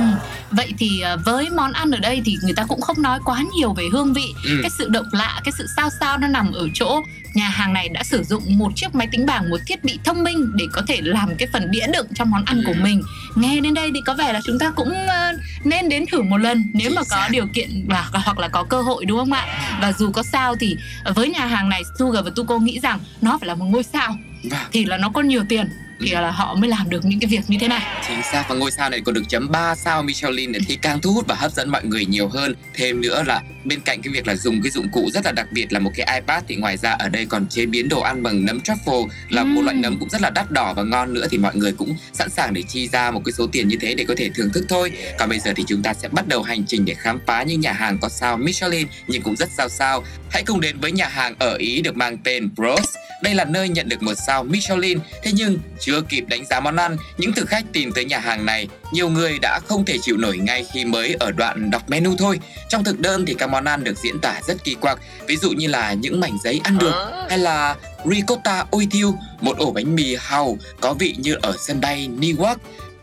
Vậy 0.50 0.72
thì 0.78 1.00
à, 1.00 1.16
với 1.16 1.50
món 1.50 1.72
ăn 1.72 1.90
ở 1.90 1.98
đây 1.98 2.22
thì 2.24 2.36
người 2.42 2.52
ta 2.54 2.64
cũng 2.64 2.80
không 2.80 3.02
nói 3.02 3.18
quá 3.24 3.42
nhiều 3.56 3.72
về 3.72 3.84
hương 3.92 4.12
vị 4.12 4.34
Ừ. 4.44 4.58
Cái 4.62 4.70
sự 4.70 4.88
độc 4.88 5.04
lạ, 5.12 5.40
cái 5.44 5.52
sự 5.58 5.66
sao 5.76 5.90
sao 6.00 6.18
nó 6.18 6.26
nằm 6.28 6.52
ở 6.52 6.68
chỗ 6.74 7.02
Nhà 7.34 7.48
hàng 7.48 7.72
này 7.72 7.88
đã 7.88 8.02
sử 8.02 8.22
dụng 8.24 8.58
một 8.58 8.72
chiếc 8.76 8.94
máy 8.94 9.06
tính 9.12 9.26
bảng, 9.26 9.50
một 9.50 9.56
thiết 9.66 9.84
bị 9.84 9.98
thông 10.04 10.24
minh 10.24 10.50
Để 10.54 10.64
có 10.72 10.82
thể 10.88 11.00
làm 11.02 11.36
cái 11.36 11.48
phần 11.52 11.70
đĩa 11.70 11.86
đựng 11.92 12.06
trong 12.14 12.30
món 12.30 12.44
ăn 12.44 12.62
của 12.66 12.72
Ừ. 12.72 12.82
mình 12.82 13.02
Nghe 13.36 13.60
đến 13.60 13.74
đây 13.74 13.90
thì 13.94 14.00
có 14.06 14.14
vẻ 14.14 14.32
là 14.32 14.40
chúng 14.44 14.58
ta 14.58 14.70
cũng 14.70 14.92
ờ, 15.08 15.32
nên 15.64 15.88
đến 15.88 16.04
thử 16.12 16.22
một 16.22 16.36
lần 16.38 16.64
Nếu 16.74 16.90
mà 16.96 17.02
có 17.10 17.28
điều 17.30 17.46
kiện 17.54 17.84
và 17.88 18.08
hoặc 18.12 18.38
là 18.38 18.48
có 18.48 18.64
cơ 18.64 18.82
hội 18.82 19.04
đúng 19.04 19.18
không 19.18 19.32
ạ 19.32 19.46
Và 19.80 19.92
dù 19.92 20.10
có 20.12 20.22
sao 20.22 20.56
thì 20.56 20.76
với 21.14 21.28
nhà 21.28 21.46
hàng 21.46 21.68
này 21.68 21.82
Sugar 21.98 22.24
và 22.24 22.30
Tuko 22.36 22.58
nghĩ 22.58 22.80
rằng 22.82 22.98
nó 23.20 23.38
phải 23.38 23.48
là 23.48 23.54
một 23.54 23.64
ngôi 23.64 23.82
sao 23.82 24.16
Vâng. 24.42 24.60
Thì 24.72 24.84
là 24.84 24.96
nó 24.96 25.08
có 25.08 25.20
nhiều 25.20 25.42
tiền 25.48 25.68
thì 26.00 26.10
là 26.10 26.30
họ 26.30 26.54
mới 26.54 26.70
làm 26.70 26.90
được 26.90 27.04
những 27.04 27.20
cái 27.20 27.28
việc 27.28 27.40
như 27.48 27.58
thế 27.60 27.68
này 27.68 27.82
Chính 28.08 28.22
xác 28.32 28.44
và 28.48 28.54
ngôi 28.54 28.70
sao 28.70 28.90
này 28.90 29.00
còn 29.00 29.14
được 29.14 29.22
chấm 29.28 29.50
3 29.50 29.74
sao 29.74 30.02
Michelin 30.02 30.52
thì 30.66 30.76
càng 30.76 31.00
thu 31.00 31.12
hút 31.12 31.24
và 31.28 31.34
hấp 31.34 31.52
dẫn 31.52 31.70
mọi 31.70 31.84
người 31.84 32.06
nhiều 32.06 32.28
hơn. 32.28 32.54
Thêm 32.74 33.00
nữa 33.00 33.22
là 33.26 33.42
bên 33.64 33.80
cạnh 33.80 34.02
cái 34.02 34.12
việc 34.12 34.26
là 34.26 34.36
dùng 34.36 34.62
cái 34.62 34.70
dụng 34.70 34.88
cụ 34.92 35.10
rất 35.14 35.24
là 35.24 35.32
đặc 35.32 35.46
biệt 35.52 35.72
là 35.72 35.78
một 35.78 35.90
cái 35.96 36.20
iPad 36.20 36.44
thì 36.48 36.56
ngoài 36.56 36.76
ra 36.76 36.90
ở 36.90 37.08
đây 37.08 37.26
còn 37.26 37.46
chế 37.46 37.66
biến 37.66 37.88
đồ 37.88 38.00
ăn 38.00 38.22
bằng 38.22 38.44
nấm 38.44 38.60
truffle 38.60 39.08
là 39.28 39.44
một 39.44 39.56
Ừm. 39.56 39.64
loại 39.64 39.76
nấm 39.76 39.98
cũng 39.98 40.08
rất 40.08 40.20
là 40.20 40.30
đắt 40.30 40.50
đỏ 40.50 40.74
và 40.76 40.82
ngon 40.82 41.14
nữa 41.14 41.26
thì 41.30 41.38
mọi 41.38 41.56
người 41.56 41.72
cũng 41.72 41.96
sẵn 42.12 42.30
sàng 42.30 42.54
để 42.54 42.62
chi 42.68 42.88
ra 42.88 43.10
một 43.10 43.22
cái 43.24 43.32
số 43.32 43.46
tiền 43.52 43.68
như 43.68 43.76
thế 43.80 43.94
để 43.94 44.04
có 44.08 44.14
thể 44.16 44.30
thưởng 44.34 44.50
thức 44.54 44.64
thôi. 44.68 44.92
Còn 45.18 45.28
bây 45.28 45.38
giờ 45.38 45.52
thì 45.56 45.64
chúng 45.66 45.82
ta 45.82 45.94
sẽ 45.94 46.08
bắt 46.08 46.28
đầu 46.28 46.42
hành 46.42 46.64
trình 46.66 46.84
để 46.84 46.94
khám 46.94 47.20
phá 47.26 47.42
những 47.42 47.60
nhà 47.60 47.72
hàng 47.72 47.98
có 47.98 48.08
sao 48.08 48.36
Michelin 48.36 48.86
nhưng 49.06 49.22
cũng 49.22 49.36
rất 49.36 49.48
sao 49.56 49.68
sao. 49.68 50.04
Hãy 50.30 50.42
cùng 50.46 50.60
đến 50.60 50.80
với 50.80 50.92
nhà 50.92 51.08
hàng 51.08 51.34
ở 51.38 51.56
Ý 51.56 51.82
được 51.82 51.96
mang 51.96 52.18
tên 52.24 52.48
Bros. 52.54 52.94
Đây 53.22 53.34
là 53.34 53.44
nơi 53.44 53.68
nhận 53.68 53.88
được 53.88 54.02
một 54.02 54.14
sao 54.26 54.44
Michelin. 54.44 54.98
Thế 55.22 55.32
nhưng 55.34 55.58
chưa 55.80 56.00
kịp 56.08 56.24
đánh 56.28 56.44
giá 56.46 56.60
món 56.60 56.76
ăn, 56.76 56.96
những 57.18 57.32
thực 57.32 57.48
khách 57.48 57.64
tìm 57.72 57.92
tới 57.92 58.04
nhà 58.04 58.18
hàng 58.18 58.46
này, 58.46 58.68
nhiều 58.92 59.08
người 59.08 59.38
đã 59.38 59.60
không 59.68 59.84
thể 59.84 59.98
chịu 60.02 60.16
nổi 60.16 60.38
ngay 60.38 60.66
khi 60.72 60.84
mới 60.84 61.14
ở 61.20 61.32
đoạn 61.32 61.70
đọc 61.70 61.90
menu 61.90 62.16
thôi. 62.18 62.40
Trong 62.68 62.84
thực 62.84 63.00
đơn 63.00 63.26
thì 63.26 63.34
các 63.34 63.46
món 63.52 63.64
ăn 63.64 63.84
được 63.84 63.98
diễn 63.98 64.20
tả 64.20 64.40
rất 64.46 64.64
kỳ 64.64 64.74
quặc, 64.74 64.98
ví 65.26 65.36
dụ 65.36 65.50
như 65.50 65.66
là 65.66 65.92
những 65.92 66.20
mảnh 66.20 66.38
giấy 66.44 66.60
ăn 66.64 66.78
được 66.78 66.94
hay 67.28 67.38
là 67.38 67.76
ricotta 68.04 68.64
ôi 68.70 68.88
thiêu, 68.90 69.14
một 69.40 69.58
ổ 69.58 69.70
bánh 69.72 69.94
mì 69.94 70.16
hàu 70.18 70.56
có 70.80 70.94
vị 70.94 71.14
như 71.18 71.36
ở 71.42 71.54
sân 71.58 71.80
bay 71.80 72.08
Newark. 72.18 72.56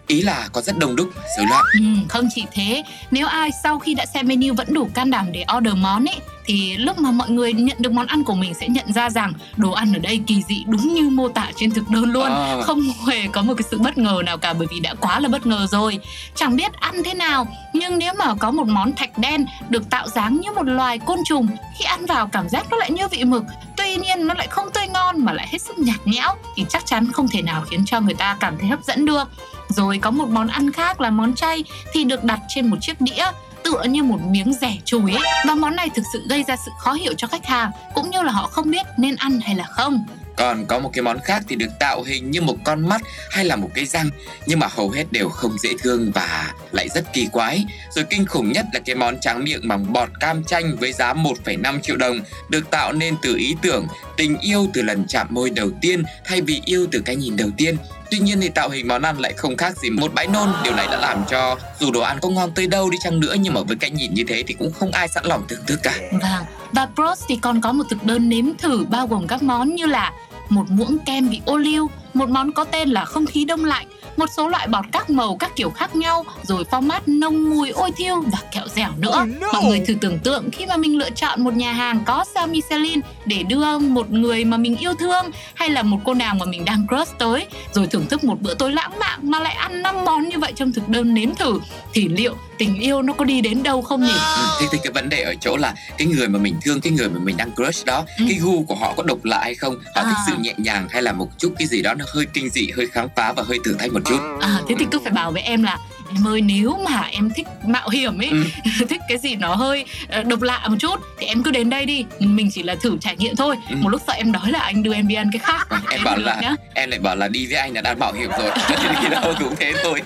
Ý 0.09 0.21
là 0.21 0.47
có 0.53 0.61
rất 0.61 0.77
đông 0.77 0.95
đúc 0.95 1.09
rối 1.37 1.45
loạn. 1.49 1.65
Ừ, 1.73 1.79
không 2.09 2.27
chỉ 2.35 2.45
thế, 2.51 2.83
nếu 3.11 3.27
ai 3.27 3.49
sau 3.63 3.79
khi 3.79 3.93
đã 3.93 4.05
xem 4.05 4.27
menu 4.27 4.53
vẫn 4.53 4.73
đủ 4.73 4.89
can 4.93 5.11
đảm 5.11 5.31
để 5.31 5.45
order 5.57 5.75
món 5.75 6.05
ấy 6.05 6.15
thì 6.45 6.77
lúc 6.77 6.99
mà 6.99 7.11
mọi 7.11 7.29
người 7.29 7.53
nhận 7.53 7.77
được 7.79 7.91
món 7.91 8.07
ăn 8.07 8.23
của 8.23 8.33
mình 8.35 8.53
sẽ 8.53 8.67
nhận 8.67 8.93
ra 8.93 9.09
rằng 9.09 9.33
đồ 9.57 9.71
ăn 9.71 9.93
ở 9.93 9.99
đây 9.99 10.21
kỳ 10.27 10.43
dị 10.49 10.63
đúng 10.67 10.93
như 10.93 11.09
mô 11.09 11.29
tả 11.29 11.51
trên 11.55 11.71
thực 11.71 11.89
đơn 11.89 12.03
luôn, 12.11 12.25
À. 12.31 12.61
không 12.63 12.81
hề 13.07 13.27
có 13.27 13.41
một 13.41 13.53
cái 13.57 13.63
sự 13.71 13.77
bất 13.77 13.97
ngờ 13.97 14.21
nào 14.25 14.37
cả 14.37 14.53
bởi 14.53 14.67
vì 14.71 14.79
đã 14.79 14.93
quá 14.93 15.19
là 15.19 15.27
bất 15.29 15.45
ngờ 15.45 15.67
rồi. 15.71 15.99
Chẳng 16.35 16.55
biết 16.55 16.73
ăn 16.73 17.03
thế 17.05 17.13
nào, 17.13 17.47
nhưng 17.73 17.97
nếu 17.97 18.13
mà 18.13 18.35
có 18.39 18.51
một 18.51 18.67
món 18.67 18.93
thạch 18.95 19.17
đen 19.17 19.45
được 19.69 19.89
tạo 19.89 20.07
dáng 20.07 20.39
như 20.41 20.51
một 20.51 20.63
loài 20.67 20.99
côn 20.99 21.19
trùng, 21.25 21.47
khi 21.79 21.85
ăn 21.85 22.05
vào 22.05 22.27
cảm 22.27 22.49
giác 22.49 22.65
nó 22.71 22.77
lại 22.77 22.91
như 22.91 23.07
vị 23.07 23.23
mực, 23.23 23.43
tuy 23.77 23.95
nhiên 23.95 24.27
nó 24.27 24.33
lại 24.33 24.47
không 24.47 24.71
tươi 24.73 24.87
ngon 24.87 25.25
mà 25.25 25.33
lại 25.33 25.47
hết 25.51 25.61
sức 25.61 25.79
nhạt 25.79 25.99
nhẽo 26.07 26.35
thì 26.55 26.65
chắc 26.69 26.85
chắn 26.85 27.11
không 27.11 27.27
thể 27.27 27.41
nào 27.41 27.63
khiến 27.69 27.85
cho 27.85 27.99
người 27.99 28.13
ta 28.15 28.37
cảm 28.39 28.57
thấy 28.57 28.69
hấp 28.69 28.83
dẫn 28.83 29.05
được. 29.05 29.29
Rồi 29.69 29.99
có 30.01 30.11
một 30.11 30.29
món 30.29 30.47
ăn 30.47 30.71
khác 30.71 31.01
là 31.01 31.09
món 31.09 31.35
chay 31.35 31.63
thì 31.93 32.03
được 32.03 32.23
đặt 32.23 32.39
trên 32.47 32.67
một 32.67 32.77
chiếc 32.81 33.01
đĩa 33.01 33.25
tựa 33.63 33.83
như 33.83 34.03
một 34.03 34.19
miếng 34.29 34.53
rẻ 34.53 34.77
chùi 34.85 35.11
ấy 35.11 35.23
và 35.47 35.55
món 35.55 35.75
này 35.75 35.89
thực 35.95 36.03
sự 36.13 36.23
gây 36.29 36.43
ra 36.47 36.55
sự 36.65 36.71
khó 36.79 36.93
hiểu 36.93 37.13
cho 37.17 37.27
khách 37.27 37.45
hàng 37.45 37.71
cũng 37.93 38.09
như 38.09 38.21
là 38.21 38.31
họ 38.31 38.47
không 38.47 38.71
biết 38.71 38.85
nên 38.97 39.15
ăn 39.15 39.39
hay 39.39 39.55
là 39.55 39.63
không. 39.63 40.05
Còn 40.37 40.65
có 40.65 40.79
một 40.79 40.89
cái 40.93 41.01
món 41.01 41.19
khác 41.19 41.43
thì 41.47 41.55
được 41.55 41.69
tạo 41.79 42.03
hình 42.03 42.31
như 42.31 42.41
một 42.41 42.55
con 42.63 42.89
mắt 42.89 43.01
hay 43.31 43.45
là 43.45 43.55
một 43.55 43.69
cái 43.73 43.85
răng 43.85 44.09
nhưng 44.45 44.59
mà 44.59 44.67
hầu 44.71 44.89
hết 44.89 45.11
đều 45.11 45.29
không 45.29 45.57
dễ 45.57 45.69
thương 45.81 46.11
và 46.15 46.53
lại 46.71 46.89
rất 46.89 47.13
kỳ 47.13 47.27
quái. 47.31 47.65
Rồi 47.91 48.05
kinh 48.09 48.25
khủng 48.25 48.51
nhất 48.51 48.65
là 48.73 48.79
cái 48.79 48.95
món 48.95 49.19
tráng 49.19 49.43
miệng 49.43 49.67
bằng 49.67 49.93
bọt 49.93 50.09
cam 50.19 50.43
chanh 50.43 50.75
với 50.79 50.93
giá 50.93 51.13
1,5 51.13 51.79
triệu 51.79 51.95
đồng 51.95 52.19
được 52.49 52.71
tạo 52.71 52.93
nên 52.93 53.15
từ 53.21 53.35
ý 53.35 53.55
tưởng 53.61 53.87
tình 54.17 54.37
yêu 54.37 54.67
từ 54.73 54.81
lần 54.81 55.07
chạm 55.07 55.27
môi 55.29 55.49
đầu 55.49 55.69
tiên 55.81 56.03
thay 56.25 56.41
vì 56.41 56.61
yêu 56.65 56.87
từ 56.91 57.01
cái 57.05 57.15
nhìn 57.15 57.37
đầu 57.37 57.49
tiên. 57.57 57.75
Tuy 58.11 58.19
nhiên 58.19 58.41
thì 58.41 58.49
tạo 58.49 58.69
hình 58.69 58.87
món 58.87 59.01
ăn 59.01 59.19
lại 59.19 59.33
không 59.33 59.57
khác 59.57 59.77
gì 59.77 59.89
một 59.89 60.13
bãi 60.13 60.27
nôn. 60.27 60.49
Điều 60.63 60.73
này 60.73 60.87
đã 60.91 60.97
làm 60.97 61.23
cho 61.29 61.57
dù 61.79 61.91
đồ 61.91 62.01
ăn 62.01 62.19
có 62.21 62.29
ngon 62.29 62.51
tới 62.51 62.67
đâu 62.67 62.89
đi 62.89 62.97
chăng 63.03 63.19
nữa 63.19 63.35
Nhưng 63.39 63.53
mà 63.53 63.61
với 63.61 63.77
cái 63.79 63.89
nhìn 63.89 64.13
như 64.13 64.23
thế 64.27 64.43
thì 64.47 64.53
cũng 64.53 64.71
không 64.73 64.91
ai 64.91 65.07
sẵn 65.07 65.25
lòng 65.25 65.43
thưởng 65.47 65.63
thức 65.67 65.79
cả. 65.83 65.95
Vâng, 66.11 66.45
và 66.71 66.87
Bros 66.95 67.23
thì 67.27 67.35
còn 67.41 67.61
có 67.61 67.71
một 67.71 67.83
thực 67.89 68.03
đơn 68.03 68.29
nếm 68.29 68.45
thử 68.57 68.85
bao 68.89 69.07
gồm 69.07 69.27
các 69.27 69.43
món 69.43 69.75
như 69.75 69.85
là 69.85 70.13
một 70.49 70.65
muỗng 70.69 70.97
kem 71.05 71.29
bị 71.29 71.41
ô 71.45 71.57
liu, 71.57 71.89
một 72.13 72.29
món 72.29 72.51
có 72.51 72.63
tên 72.63 72.89
là 72.89 73.05
không 73.05 73.25
khí 73.25 73.45
đông 73.45 73.65
lạnh, 73.65 73.87
một 74.17 74.29
số 74.37 74.47
loại 74.49 74.67
bọt 74.67 74.85
các 74.91 75.09
màu 75.09 75.37
các 75.37 75.55
kiểu 75.55 75.69
khác 75.69 75.95
nhau, 75.95 76.25
rồi 76.43 76.63
format 76.71 76.99
nông 77.05 77.49
mùi 77.49 77.69
ôi 77.69 77.91
thiêu 77.97 78.21
và 78.31 78.39
kẹo 78.51 78.63
dẻo 78.75 78.89
nữa. 78.97 79.25
Mọi 79.53 79.63
người 79.63 79.79
thử 79.79 79.93
tưởng 80.01 80.19
tượng 80.19 80.51
khi 80.51 80.65
mà 80.65 80.77
mình 80.77 80.97
lựa 80.97 81.09
chọn 81.09 81.43
một 81.43 81.53
nhà 81.53 81.71
hàng 81.73 81.99
có 82.05 82.25
sao 82.33 82.47
Michelin 82.47 82.99
để 83.25 83.43
đưa 83.43 83.79
một 83.79 84.11
người 84.11 84.45
mà 84.45 84.57
mình 84.57 84.75
yêu 84.77 84.93
thương 84.99 85.25
hay 85.53 85.69
là 85.69 85.83
một 85.83 85.97
cô 86.05 86.13
nàng 86.13 86.37
mà 86.39 86.45
mình 86.45 86.65
đang 86.65 86.87
crush 86.87 87.17
tới, 87.17 87.47
rồi 87.73 87.87
thưởng 87.87 88.05
thức 88.09 88.23
một 88.23 88.41
bữa 88.41 88.53
tối 88.53 88.71
lãng 88.71 88.99
mạn 88.99 89.19
mà 89.23 89.39
lại 89.39 89.53
ăn 89.55 89.81
năm 89.81 90.05
món 90.05 90.29
như 90.29 90.39
vậy 90.39 90.53
trong 90.55 90.73
thực 90.73 90.89
đơn 90.89 91.13
nếm 91.13 91.35
thử 91.35 91.59
thì 91.93 92.07
liệu 92.07 92.35
tình 92.57 92.79
yêu 92.79 93.01
nó 93.01 93.13
có 93.13 93.25
đi 93.25 93.41
đến 93.41 93.63
đâu 93.63 93.81
không 93.81 94.03
nhỉ? 94.03 94.11
Ừ, 94.37 94.43
thế 94.61 94.67
thì 94.71 94.77
cái 94.83 94.91
vấn 94.93 95.09
đề 95.09 95.21
ở 95.23 95.35
chỗ 95.41 95.57
là 95.57 95.73
cái 95.97 96.07
người 96.07 96.27
mà 96.27 96.39
mình 96.39 96.55
thương 96.65 96.81
cái 96.81 96.93
người 96.93 97.09
mà 97.09 97.19
mình 97.23 97.37
đang 97.37 97.51
crush 97.55 97.85
đó 97.85 98.05
Ừ. 98.17 98.25
cái 98.29 98.37
gu 98.41 98.63
của 98.63 98.75
họ 98.75 98.93
có 98.97 99.03
độc 99.03 99.25
lạ 99.25 99.39
hay 99.43 99.55
không 99.55 99.75
họ 99.95 100.03
thích 100.03 100.15
À. 100.17 100.23
sự 100.27 100.33
nhẹ 100.39 100.53
nhàng 100.57 100.87
hay 100.89 101.01
là 101.01 101.11
một 101.11 101.27
chút 101.37 101.53
cái 101.59 101.67
gì 101.67 101.81
đó 101.81 101.93
nó 101.99 102.05
hơi 102.13 102.25
kinh 102.33 102.49
dị 102.49 102.71
hơi 102.77 102.87
khám 102.87 103.07
phá 103.15 103.33
và 103.33 103.43
hơi 103.43 103.57
thử 103.65 103.73
thách 103.73 103.93
một 103.93 103.99
chút. 104.05 104.19
À, 104.41 104.61
thế 104.67 104.75
thì 104.79 104.85
cứ 104.91 104.99
phải 104.99 105.11
bảo 105.11 105.31
với 105.31 105.41
em 105.41 105.63
là 105.63 105.77
em 106.15 106.27
ơi 106.27 106.41
nếu 106.41 106.77
mà 106.89 107.01
em 107.11 107.29
thích 107.35 107.47
mạo 107.67 107.89
hiểm 107.89 108.17
ấy 108.21 108.29
Ừ. 108.31 108.43
thích 108.89 109.01
cái 109.09 109.17
gì 109.17 109.35
nó 109.35 109.55
hơi 109.55 109.85
ờ, 110.09 110.23
độc 110.23 110.41
lạ 110.41 110.67
một 110.67 110.75
chút 110.79 110.99
thì 111.19 111.25
em 111.27 111.43
cứ 111.43 111.51
đến 111.51 111.69
đây 111.69 111.85
đi 111.85 112.05
mình 112.19 112.49
chỉ 112.53 112.63
là 112.63 112.75
thử 112.75 112.97
trải 113.01 113.15
nghiệm 113.17 113.35
thôi 113.35 113.55
Ừ. 113.69 113.75
một 113.81 113.89
lúc 113.89 114.01
sau 114.07 114.15
em 114.15 114.31
nói 114.31 114.51
là 114.51 114.59
anh 114.59 114.83
đưa 114.83 114.93
em 114.93 115.07
đi 115.07 115.15
ăn 115.15 115.29
cái 115.33 115.39
khác 115.39 115.67
Vâng, 115.69 115.81
em 115.89 116.03
bảo 116.03 116.17
là 116.17 116.39
nhá. 116.41 116.55
em 116.73 116.89
lại 116.89 116.99
bảo 116.99 117.15
là 117.15 117.27
đi 117.27 117.45
với 117.47 117.55
anh 117.55 117.73
là 117.73 117.81
đang 117.81 117.99
mạo 117.99 118.13
hiểm 118.13 118.29
rồi 118.39 118.51
thì 119.01 119.09
đâu 119.09 119.33
cũng 119.39 119.55
thế 119.59 119.73
thôi 119.83 120.01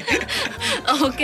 ok 0.85 1.19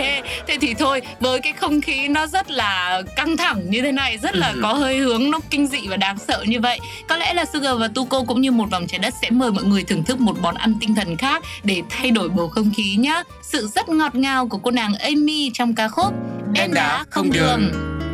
thế 0.46 0.58
thì 0.60 0.74
thôi 0.74 1.02
với 1.20 1.40
cái 1.40 1.52
không 1.52 1.80
khí 1.80 2.08
nó 2.08 2.26
rất 2.26 2.50
là 2.50 3.02
căng 3.16 3.36
thẳng 3.36 3.70
như 3.70 3.82
thế 3.82 3.92
này 3.92 4.18
rất 4.18 4.34
là 4.36 4.48
Ừ. 4.50 4.60
có 4.62 4.72
hơi 4.72 4.96
hướng 4.98 5.30
nó 5.30 5.38
kinh 5.50 5.66
dị 5.66 5.78
và 5.88 5.96
đáng 5.96 6.18
sợ 6.28 6.44
như 6.46 6.60
vậy 6.60 6.80
có 7.08 7.16
lẽ 7.16 7.34
là 7.34 7.44
Sugar 7.52 7.78
và 7.78 7.88
Tuko 7.88 8.22
cũng 8.22 8.40
như 8.40 8.50
một 8.52 8.70
vòng 8.70 8.86
trái 8.86 8.98
đất 8.98 9.14
sẽ 9.22 9.30
mời 9.30 9.52
mọi 9.52 9.64
người 9.64 9.82
thưởng 9.84 10.04
thức 10.04 10.20
một 10.20 10.38
món 10.42 10.54
ăn 10.54 10.74
tinh 10.80 10.94
thần 10.94 11.16
khác 11.16 11.42
để 11.64 11.82
thay 11.90 12.10
đổi 12.10 12.28
bầu 12.28 12.48
không 12.48 12.70
khí 12.76 12.96
nhá 12.98 13.22
sự 13.52 13.68
rất 13.74 13.88
ngọt 13.88 14.14
ngào 14.14 14.48
của 14.48 14.58
cô 14.58 14.70
nàng 14.70 14.94
Amy 14.94 15.50
trong 15.54 15.74
ca 15.74 15.88
khúc 15.88 16.14
Đen 16.52 16.74
đá 16.74 17.04
không 17.10 17.30
đường. 17.32 17.70
chiều 17.72 18.09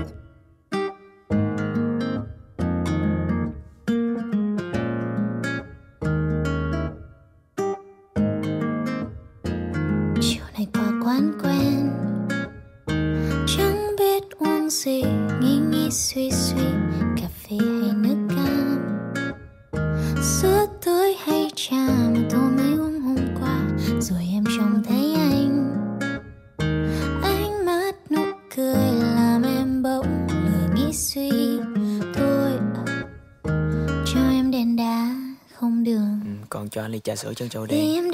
cho 36.77 36.83
anh 36.83 36.93
ly 36.93 37.01
trà 37.01 37.17
sữa 37.17 37.35
chân 37.35 37.49
châu 37.49 37.67
đen. 37.67 38.11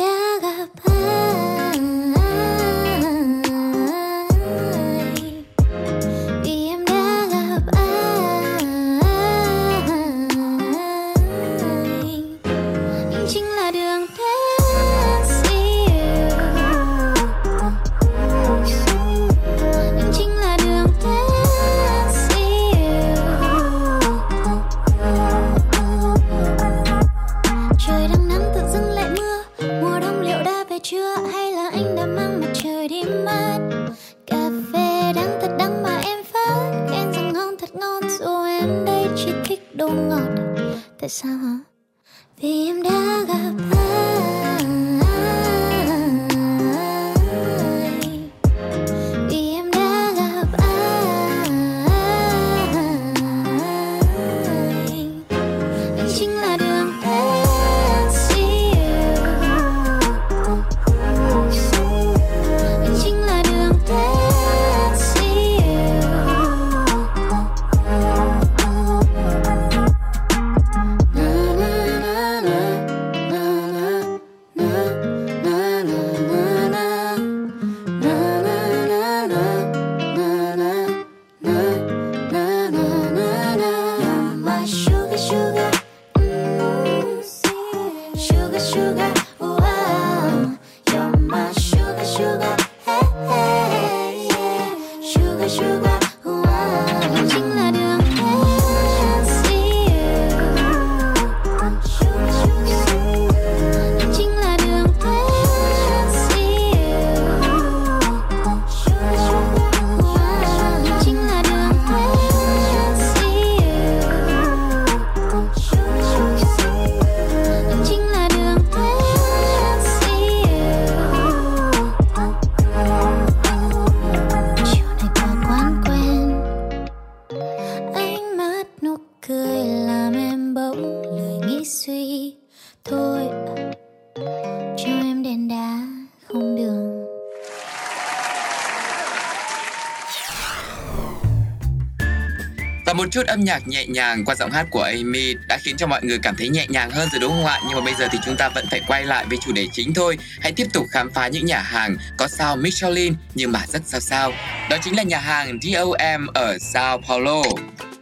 Chút 143.12 143.27
âm 143.27 143.44
nhạc 143.44 143.68
nhẹ 143.68 143.87
nhàng 143.87 144.25
qua 144.25 144.35
giọng 144.35 144.51
hát 144.51 144.66
của 144.70 144.83
Amy 144.83 145.35
đã 145.48 145.59
khiến 145.62 145.77
cho 145.77 145.87
mọi 145.87 146.01
người 146.03 146.18
cảm 146.22 146.35
thấy 146.37 146.48
nhẹ 146.48 146.66
nhàng 146.68 146.90
hơn 146.90 147.09
rồi 147.12 147.20
đúng 147.20 147.33
không 147.33 147.46
ạ? 147.46 147.61
Nhưng 147.68 147.79
mà 147.79 147.85
bây 147.85 147.94
giờ 147.94 148.09
thì 148.12 148.18
chúng 148.25 148.37
ta 148.37 148.48
vẫn 148.48 148.66
phải 148.70 148.81
quay 148.87 149.05
lại 149.05 149.25
với 149.29 149.38
chủ 149.38 149.53
đề 149.53 149.66
chính 149.72 149.94
thôi. 149.94 150.18
Hãy 150.40 150.53
tiếp 150.53 150.66
tục 150.72 150.87
khám 150.90 151.11
phá 151.11 151.29
những 151.29 151.46
nhà 151.46 151.59
hàng 151.59 151.96
có 152.16 152.29
sao 152.29 152.57
Michelin 152.57 153.14
nhưng 153.35 153.53
mà 153.53 153.61
rất 153.68 153.83
sao 153.87 154.01
sao. 154.01 154.33
Đó 154.70 154.77
chính 154.83 154.96
là 154.96 155.03
nhà 155.03 155.18
hàng 155.18 155.59
DOM 155.62 156.27
ở 156.35 156.59
Sao 156.59 156.98
Paulo. 157.09 157.42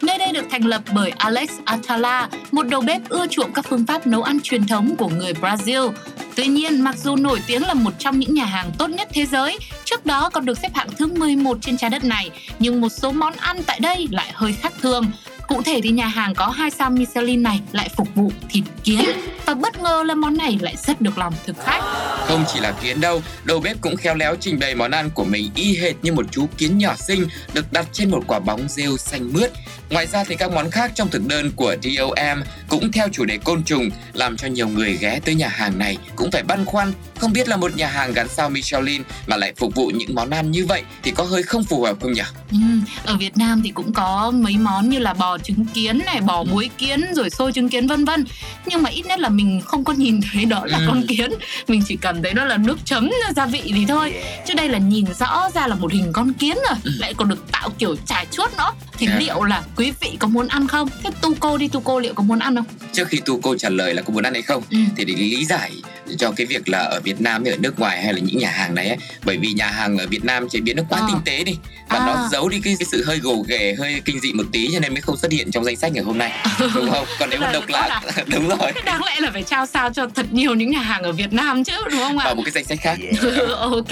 Nơi 0.02 0.18
đây 0.18 0.32
được 0.32 0.44
thành 0.50 0.64
lập 0.64 0.82
bởi 0.94 1.10
Alex 1.10 1.50
Atala, 1.64 2.28
một 2.50 2.62
đầu 2.62 2.80
bếp 2.80 3.08
ưa 3.08 3.26
chuộng 3.30 3.52
các 3.52 3.64
phương 3.68 3.86
pháp 3.86 4.06
nấu 4.06 4.22
ăn 4.22 4.38
truyền 4.42 4.66
thống 4.66 4.96
của 4.96 5.08
người 5.08 5.32
Brazil. 5.32 5.92
Tuy 6.40 6.46
nhiên, 6.46 6.80
mặc 6.80 6.96
dù 6.98 7.16
nổi 7.16 7.40
tiếng 7.46 7.62
là 7.62 7.74
một 7.74 7.90
trong 7.98 8.18
những 8.18 8.34
nhà 8.34 8.44
hàng 8.44 8.72
tốt 8.78 8.90
nhất 8.90 9.08
thế 9.12 9.26
giới, 9.26 9.58
trước 9.84 10.06
đó 10.06 10.30
còn 10.30 10.44
được 10.44 10.58
xếp 10.58 10.68
hạng 10.74 10.88
thứ 10.98 11.06
11 11.06 11.58
trên 11.60 11.76
trái 11.76 11.90
đất 11.90 12.04
này, 12.04 12.30
nhưng 12.58 12.80
một 12.80 12.88
số 12.88 13.12
món 13.12 13.32
ăn 13.32 13.62
tại 13.66 13.80
đây 13.80 14.08
lại 14.10 14.30
hơi 14.34 14.52
khác 14.52 14.72
thường. 14.82 15.04
Cụ 15.50 15.62
thể 15.62 15.80
thì 15.82 15.90
nhà 15.90 16.06
hàng 16.06 16.34
có 16.34 16.46
2 16.46 16.70
sao 16.70 16.90
Michelin 16.90 17.42
này 17.42 17.60
lại 17.72 17.88
phục 17.96 18.08
vụ 18.14 18.32
thịt 18.50 18.64
kiến 18.84 19.00
và 19.46 19.54
bất 19.54 19.78
ngờ 19.78 20.02
là 20.06 20.14
món 20.14 20.36
này 20.36 20.58
lại 20.60 20.76
rất 20.86 21.00
được 21.00 21.18
lòng 21.18 21.34
thực 21.46 21.56
khách. 21.64 21.80
Không 22.28 22.44
chỉ 22.54 22.60
là 22.60 22.72
kiến 22.72 23.00
đâu, 23.00 23.22
đầu 23.44 23.60
bếp 23.60 23.80
cũng 23.80 23.96
khéo 23.96 24.14
léo 24.14 24.36
trình 24.40 24.58
bày 24.58 24.74
món 24.74 24.90
ăn 24.90 25.10
của 25.10 25.24
mình 25.24 25.50
y 25.54 25.76
hệt 25.76 25.94
như 26.02 26.12
một 26.12 26.26
chú 26.30 26.46
kiến 26.58 26.78
nhỏ 26.78 26.94
xinh 26.96 27.26
được 27.52 27.72
đặt 27.72 27.86
trên 27.92 28.10
một 28.10 28.24
quả 28.26 28.38
bóng 28.38 28.68
rêu 28.68 28.96
xanh 28.96 29.32
mướt. 29.32 29.52
Ngoài 29.90 30.06
ra 30.06 30.24
thì 30.24 30.36
các 30.36 30.52
món 30.52 30.70
khác 30.70 30.92
trong 30.94 31.08
thực 31.08 31.26
đơn 31.26 31.50
của 31.56 31.76
DOM 31.82 32.42
cũng 32.68 32.92
theo 32.92 33.08
chủ 33.12 33.24
đề 33.24 33.38
côn 33.38 33.64
trùng 33.64 33.90
làm 34.12 34.36
cho 34.36 34.48
nhiều 34.48 34.68
người 34.68 34.98
ghé 35.00 35.20
tới 35.24 35.34
nhà 35.34 35.48
hàng 35.48 35.78
này 35.78 35.98
cũng 36.16 36.30
phải 36.30 36.42
băn 36.42 36.64
khoăn 36.64 36.92
không 37.20 37.32
biết 37.32 37.48
là 37.48 37.56
một 37.56 37.76
nhà 37.76 37.86
hàng 37.86 38.12
gắn 38.12 38.28
sao 38.28 38.50
Michelin 38.50 39.02
mà 39.26 39.36
lại 39.36 39.52
phục 39.56 39.74
vụ 39.74 39.90
những 39.94 40.14
món 40.14 40.30
ăn 40.30 40.50
như 40.50 40.66
vậy 40.66 40.82
thì 41.02 41.10
có 41.10 41.24
hơi 41.24 41.42
không 41.42 41.64
phù 41.64 41.82
hợp 41.82 41.96
không 42.00 42.12
nhỉ? 42.12 42.22
Ừ, 42.50 42.56
ở 43.04 43.16
Việt 43.16 43.36
Nam 43.36 43.60
thì 43.64 43.70
cũng 43.70 43.92
có 43.92 44.30
mấy 44.30 44.56
món 44.56 44.88
như 44.88 44.98
là 44.98 45.14
bò 45.14 45.38
trứng 45.44 45.64
kiến 45.74 45.98
này, 46.06 46.20
bò 46.20 46.44
muối 46.44 46.70
kiến 46.78 47.04
rồi 47.14 47.30
xôi 47.30 47.52
trứng 47.52 47.68
kiến 47.68 47.86
vân 47.86 48.04
vân. 48.04 48.24
Nhưng 48.66 48.82
mà 48.82 48.90
ít 48.90 49.06
nhất 49.06 49.20
là 49.20 49.28
mình 49.28 49.60
không 49.64 49.84
có 49.84 49.92
nhìn 49.92 50.20
thấy 50.32 50.44
đó 50.44 50.62
là 50.66 50.78
Ừ. 50.78 50.84
con 50.88 51.02
kiến, 51.08 51.30
mình 51.68 51.82
chỉ 51.88 51.96
cảm 52.00 52.22
thấy 52.22 52.32
đó 52.34 52.44
là 52.44 52.56
nước 52.56 52.78
chấm 52.84 53.10
gia 53.36 53.46
vị 53.46 53.62
thì 53.74 53.84
thôi. 53.88 54.14
Chứ 54.48 54.54
đây 54.54 54.68
là 54.68 54.78
nhìn 54.78 55.04
rõ 55.20 55.50
ra 55.54 55.66
là 55.66 55.74
một 55.74 55.92
hình 55.92 56.12
con 56.12 56.32
kiến 56.32 56.56
rồi, 56.68 56.78
lại 56.98 57.14
còn 57.14 57.28
được 57.28 57.52
tạo 57.52 57.70
kiểu 57.78 57.96
trải 58.06 58.26
chuốt 58.30 58.50
nữa. 58.58 58.70
Thì 58.98 59.06
Ừ. 59.06 59.12
À. 59.12 59.18
liệu 59.18 59.42
là 59.42 59.62
quý 59.76 59.92
vị 60.00 60.10
có 60.18 60.28
muốn 60.28 60.48
ăn 60.48 60.66
không? 60.68 60.88
Thế 61.04 61.10
tu 61.20 61.34
cô 61.40 61.58
đi 61.58 61.68
tu 61.68 61.80
cô 61.80 61.98
liệu 62.00 62.14
có 62.14 62.22
muốn 62.22 62.38
ăn 62.38 62.56
không? 62.56 62.64
Trước 62.92 63.08
khi 63.08 63.20
tu 63.24 63.40
cô 63.42 63.56
trả 63.56 63.68
lời 63.68 63.94
là 63.94 64.02
có 64.02 64.12
muốn 64.12 64.22
ăn 64.22 64.32
hay 64.32 64.42
không 64.42 64.62
Ừ. 64.70 64.78
thì 64.96 65.04
để 65.04 65.14
lý 65.14 65.44
giải 65.44 65.72
cho 66.18 66.32
cái 66.36 66.46
việc 66.46 66.68
là 66.68 66.78
ở 66.78 67.00
Việt 67.00 67.20
Nam 67.20 67.44
hay 67.44 67.52
ở 67.52 67.56
nước 67.60 67.78
ngoài 67.80 68.02
hay 68.02 68.12
là 68.12 68.18
những 68.22 68.38
nhà 68.38 68.50
hàng 68.50 68.74
này 68.74 68.88
ấy, 68.88 68.96
bởi 69.24 69.36
vì 69.36 69.52
nhà 69.52 69.66
hàng 69.66 69.98
ở 69.98 70.06
Việt 70.06 70.24
Nam 70.24 70.48
chế 70.48 70.60
biến 70.60 70.76
nó 70.76 70.82
quá 70.88 70.98
Ờ. 71.00 71.06
tinh 71.08 71.20
tế 71.24 71.44
đi 71.44 71.52
và 71.88 71.98
À. 71.98 72.06
nó 72.06 72.28
giấu 72.32 72.48
đi 72.48 72.60
cái, 72.64 72.76
cái 72.78 72.86
sự 72.90 73.04
hơi 73.06 73.18
gồ 73.18 73.44
ghề 73.48 73.74
hơi 73.78 74.02
kinh 74.04 74.20
dị 74.20 74.32
một 74.32 74.44
tí 74.52 74.68
cho 74.72 74.80
nên 74.80 74.92
mới 74.94 75.00
không 75.00 75.16
xuất 75.16 75.32
hiện 75.32 75.50
trong 75.50 75.64
danh 75.64 75.76
sách 75.76 75.92
ngày 75.92 76.04
hôm 76.04 76.18
nay 76.18 76.32
đúng 76.74 76.90
không 76.90 77.04
còn 77.18 77.30
nếu 77.30 77.40
mà 77.40 77.52
độc 77.52 77.68
lạ 77.68 78.00
đúng 78.26 78.48
rồi 78.48 78.72
Thế 78.74 78.80
đáng 78.84 79.04
lẽ 79.04 79.20
là 79.20 79.30
phải 79.32 79.42
trao 79.42 79.66
sao 79.66 79.92
cho 79.92 80.06
thật 80.14 80.26
nhiều 80.32 80.54
những 80.54 80.70
nhà 80.70 80.80
hàng 80.80 81.02
ở 81.02 81.12
Việt 81.12 81.32
Nam 81.32 81.64
chứ 81.64 81.72
đúng 81.90 82.00
không 82.00 82.18
ạ? 82.18 82.24
vào 82.24 82.34
một 82.34 82.42
cái 82.44 82.52
danh 82.52 82.64
sách 82.64 82.78
khác 82.82 82.98
ok 83.58 83.88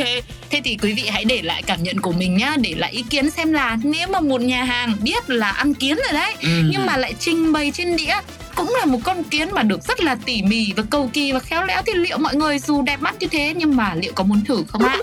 thế 0.51 0.61
thì 0.65 0.77
quý 0.83 0.93
vị 0.93 1.03
hãy 1.13 1.25
để 1.25 1.43
lại 1.43 1.63
cảm 1.63 1.83
nhận 1.83 2.01
của 2.01 2.13
mình 2.13 2.37
nhá 2.37 2.55
để 2.61 2.75
lại 2.77 2.93
ý 2.93 3.05
kiến 3.11 3.31
xem 3.31 3.53
là 3.53 3.77
nếu 3.83 4.09
mà 4.09 4.21
một 4.21 4.41
nhà 4.41 4.65
hàng 4.65 4.97
biết 5.01 5.31
là 5.31 5.51
ăn 5.51 5.75
kiến 5.75 5.97
rồi 5.97 6.13
đấy 6.13 6.35
Ừm. 6.43 6.71
nhưng 6.71 6.87
mà 6.87 6.97
lại 6.97 7.15
trình 7.21 7.53
bày 7.53 7.71
trên 7.75 7.97
đĩa 7.97 8.15
cũng 8.59 8.75
là 8.79 8.85
một 8.85 8.99
con 9.05 9.25
kiến 9.25 9.49
mà 9.53 9.63
được 9.63 9.81
rất 9.89 10.01
là 10.01 10.17
tỉ 10.25 10.43
mỉ 10.43 10.73
và 10.77 10.83
cầu 10.91 11.11
kỳ 11.13 11.33
và 11.33 11.39
khéo 11.41 11.65
léo 11.65 11.83
thì 11.87 11.93
liệu 11.95 12.19
mọi 12.19 12.37
người 12.37 12.59
dù 12.59 12.83
đẹp 12.83 13.01
mắt 13.01 13.15
như 13.21 13.27
thế 13.27 13.55
nhưng 13.57 13.77
mà 13.77 13.95
liệu 13.95 14.13
có 14.15 14.25
muốn 14.25 14.45
thử 14.45 14.65
không 14.69 14.83
ạ? 14.83 14.97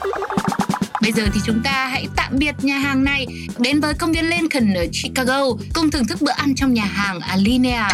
Bây 1.01 1.11
giờ 1.11 1.23
thì 1.33 1.39
chúng 1.45 1.61
ta 1.63 1.87
hãy 1.87 2.07
tạm 2.15 2.31
biệt 2.37 2.55
nhà 2.61 2.77
hàng 2.77 3.03
này 3.03 3.27
đến 3.57 3.79
với 3.79 3.93
công 3.93 4.11
viên 4.11 4.29
Lincoln 4.29 4.73
ở 4.73 4.85
Chicago 4.91 5.43
cùng 5.73 5.91
thưởng 5.91 6.07
thức 6.07 6.21
bữa 6.21 6.31
ăn 6.31 6.55
trong 6.55 6.73
nhà 6.73 6.85
hàng 6.85 7.19
Alinea. 7.19 7.89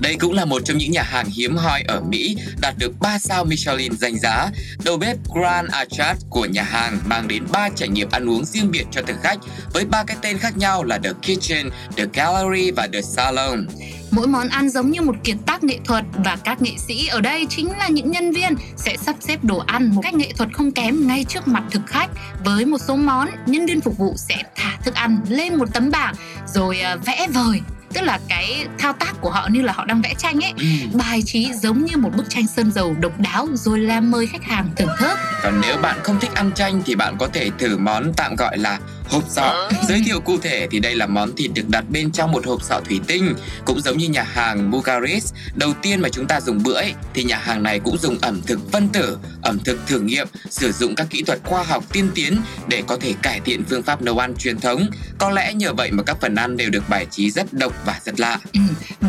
Đây 0.00 0.16
cũng 0.20 0.32
là 0.32 0.44
một 0.44 0.62
trong 0.64 0.78
những 0.78 0.90
nhà 0.90 1.02
hàng 1.02 1.26
hiếm 1.26 1.56
hoi 1.56 1.82
ở 1.82 2.00
Mỹ 2.00 2.36
đạt 2.60 2.74
được 2.78 2.92
3 3.00 3.18
sao 3.18 3.44
Michelin 3.44 3.96
danh 3.96 4.18
giá. 4.18 4.48
Đầu 4.84 4.96
bếp 4.96 5.16
Grand 5.34 5.70
Achat 5.70 6.16
của 6.30 6.46
nhà 6.46 6.62
hàng 6.62 6.98
mang 7.06 7.28
đến 7.28 7.42
3 7.52 7.68
trải 7.76 7.88
nghiệm 7.88 8.08
ăn 8.10 8.28
uống 8.28 8.44
riêng 8.44 8.70
biệt 8.70 8.84
cho 8.90 9.02
thực 9.02 9.16
khách 9.22 9.38
với 9.72 9.84
ba 9.84 10.04
cái 10.04 10.16
tên 10.22 10.38
khác 10.38 10.56
nhau 10.56 10.84
là 10.84 10.98
The 10.98 11.10
Kitchen, 11.22 11.70
The 11.96 12.04
Gallery 12.12 12.70
và 12.70 12.88
The 12.92 13.02
Salon. 13.02 13.66
Mỗi 14.10 14.26
món 14.26 14.48
ăn 14.48 14.70
giống 14.70 14.90
như 14.90 15.02
một 15.02 15.16
kiệt 15.24 15.36
tác 15.46 15.64
nghệ 15.64 15.78
thuật 15.84 16.04
và 16.24 16.36
các 16.44 16.62
nghệ 16.62 16.72
sĩ 16.88 17.06
ở 17.06 17.20
đây 17.20 17.46
chính 17.50 17.78
là 17.78 17.88
những 17.88 18.10
nhân 18.10 18.32
viên 18.32 18.54
sẽ 18.76 18.96
sắp 18.96 19.16
xếp 19.20 19.44
đồ 19.44 19.58
ăn 19.58 19.90
một 19.94 20.00
cách 20.04 20.14
nghệ 20.14 20.32
thuật 20.36 20.48
không 20.52 20.72
kém 20.72 21.06
ngay 21.06 21.24
trước 21.28 21.48
mặt 21.48 21.62
thực 21.70 21.82
khách. 21.86 22.10
Với 22.44 22.66
một 22.66 22.78
số 22.78 22.96
món, 22.96 23.28
nhân 23.46 23.66
viên 23.66 23.80
phục 23.80 23.98
vụ 23.98 24.14
sẽ 24.16 24.42
thả 24.56 24.76
thức 24.84 24.94
ăn 24.94 25.20
lên 25.28 25.54
một 25.54 25.68
tấm 25.74 25.90
bảng 25.90 26.14
rồi 26.46 26.80
à, 26.80 26.96
vẽ 26.96 27.26
vời. 27.34 27.60
Tức 27.92 28.00
là 28.00 28.20
cái 28.28 28.66
thao 28.78 28.92
tác 28.92 29.12
của 29.20 29.30
họ 29.30 29.48
như 29.50 29.62
là 29.62 29.72
họ 29.72 29.84
đang 29.84 30.02
vẽ 30.02 30.14
tranh 30.18 30.44
ấy. 30.44 30.52
Ừm. 30.56 30.98
Bài 30.98 31.22
trí 31.26 31.52
giống 31.52 31.84
như 31.84 31.96
một 31.96 32.10
bức 32.16 32.24
tranh 32.28 32.46
sơn 32.46 32.72
dầu 32.72 32.96
độc 33.00 33.20
đáo 33.20 33.48
rồi 33.54 33.78
làm 33.78 34.10
mời 34.10 34.26
khách 34.26 34.44
hàng 34.44 34.68
thưởng 34.76 34.90
thức. 34.98 35.18
Còn 35.42 35.60
nếu 35.60 35.76
bạn 35.76 35.96
không 36.02 36.20
thích 36.20 36.34
ăn 36.34 36.52
chanh 36.54 36.82
thì 36.86 36.94
bạn 36.94 37.16
có 37.18 37.28
thể 37.32 37.50
thử 37.58 37.78
món 37.78 38.12
tạm 38.16 38.36
gọi 38.36 38.58
là 38.58 38.78
hộp 39.08 39.24
sọ. 39.30 39.68
Giới 39.88 40.02
thiệu 40.04 40.20
cụ 40.20 40.38
thể 40.42 40.68
thì 40.70 40.80
đây 40.80 40.94
là 40.94 41.06
món 41.06 41.36
thịt 41.36 41.50
được 41.54 41.68
đặt 41.68 41.84
bên 41.90 42.12
trong 42.12 42.32
một 42.32 42.46
hộp 42.46 42.62
sọ 42.62 42.80
thủy 42.88 43.00
tinh, 43.06 43.34
cũng 43.64 43.80
giống 43.80 43.98
như 43.98 44.08
nhà 44.08 44.22
hàng 44.22 44.70
Bugaris. 44.70 45.32
Đầu 45.54 45.72
tiên 45.82 46.00
mà 46.00 46.08
chúng 46.08 46.26
ta 46.26 46.40
dùng 46.40 46.62
bữa 46.62 46.74
ấy, 46.74 46.94
thì 47.14 47.24
nhà 47.24 47.38
hàng 47.38 47.62
này 47.62 47.80
cũng 47.80 47.98
dùng 47.98 48.18
ẩm 48.20 48.40
thực 48.46 48.72
phân 48.72 48.88
tử, 48.88 49.18
ẩm 49.42 49.58
thực 49.64 49.86
thử 49.86 50.00
nghiệm, 50.00 50.26
sử 50.50 50.72
dụng 50.72 50.94
các 50.94 51.06
kỹ 51.10 51.22
thuật 51.22 51.38
khoa 51.44 51.62
học 51.62 51.84
tiên 51.92 52.10
tiến 52.14 52.36
để 52.68 52.82
có 52.86 52.96
thể 53.00 53.14
cải 53.22 53.40
thiện 53.44 53.64
phương 53.70 53.82
pháp 53.82 54.02
nấu 54.02 54.18
ăn 54.18 54.34
truyền 54.36 54.60
thống. 54.60 54.86
Có 55.18 55.30
lẽ 55.30 55.52
nhờ 55.52 55.72
vậy 55.74 55.90
mà 55.92 56.02
các 56.02 56.16
phần 56.20 56.34
ăn 56.34 56.56
đều 56.56 56.70
được 56.70 56.88
bài 56.88 57.06
trí 57.10 57.30
rất 57.30 57.52
độc 57.52 57.72
và 57.84 58.00
rất 58.04 58.20
lạ. 58.20 58.38
Ừ, 58.52 58.60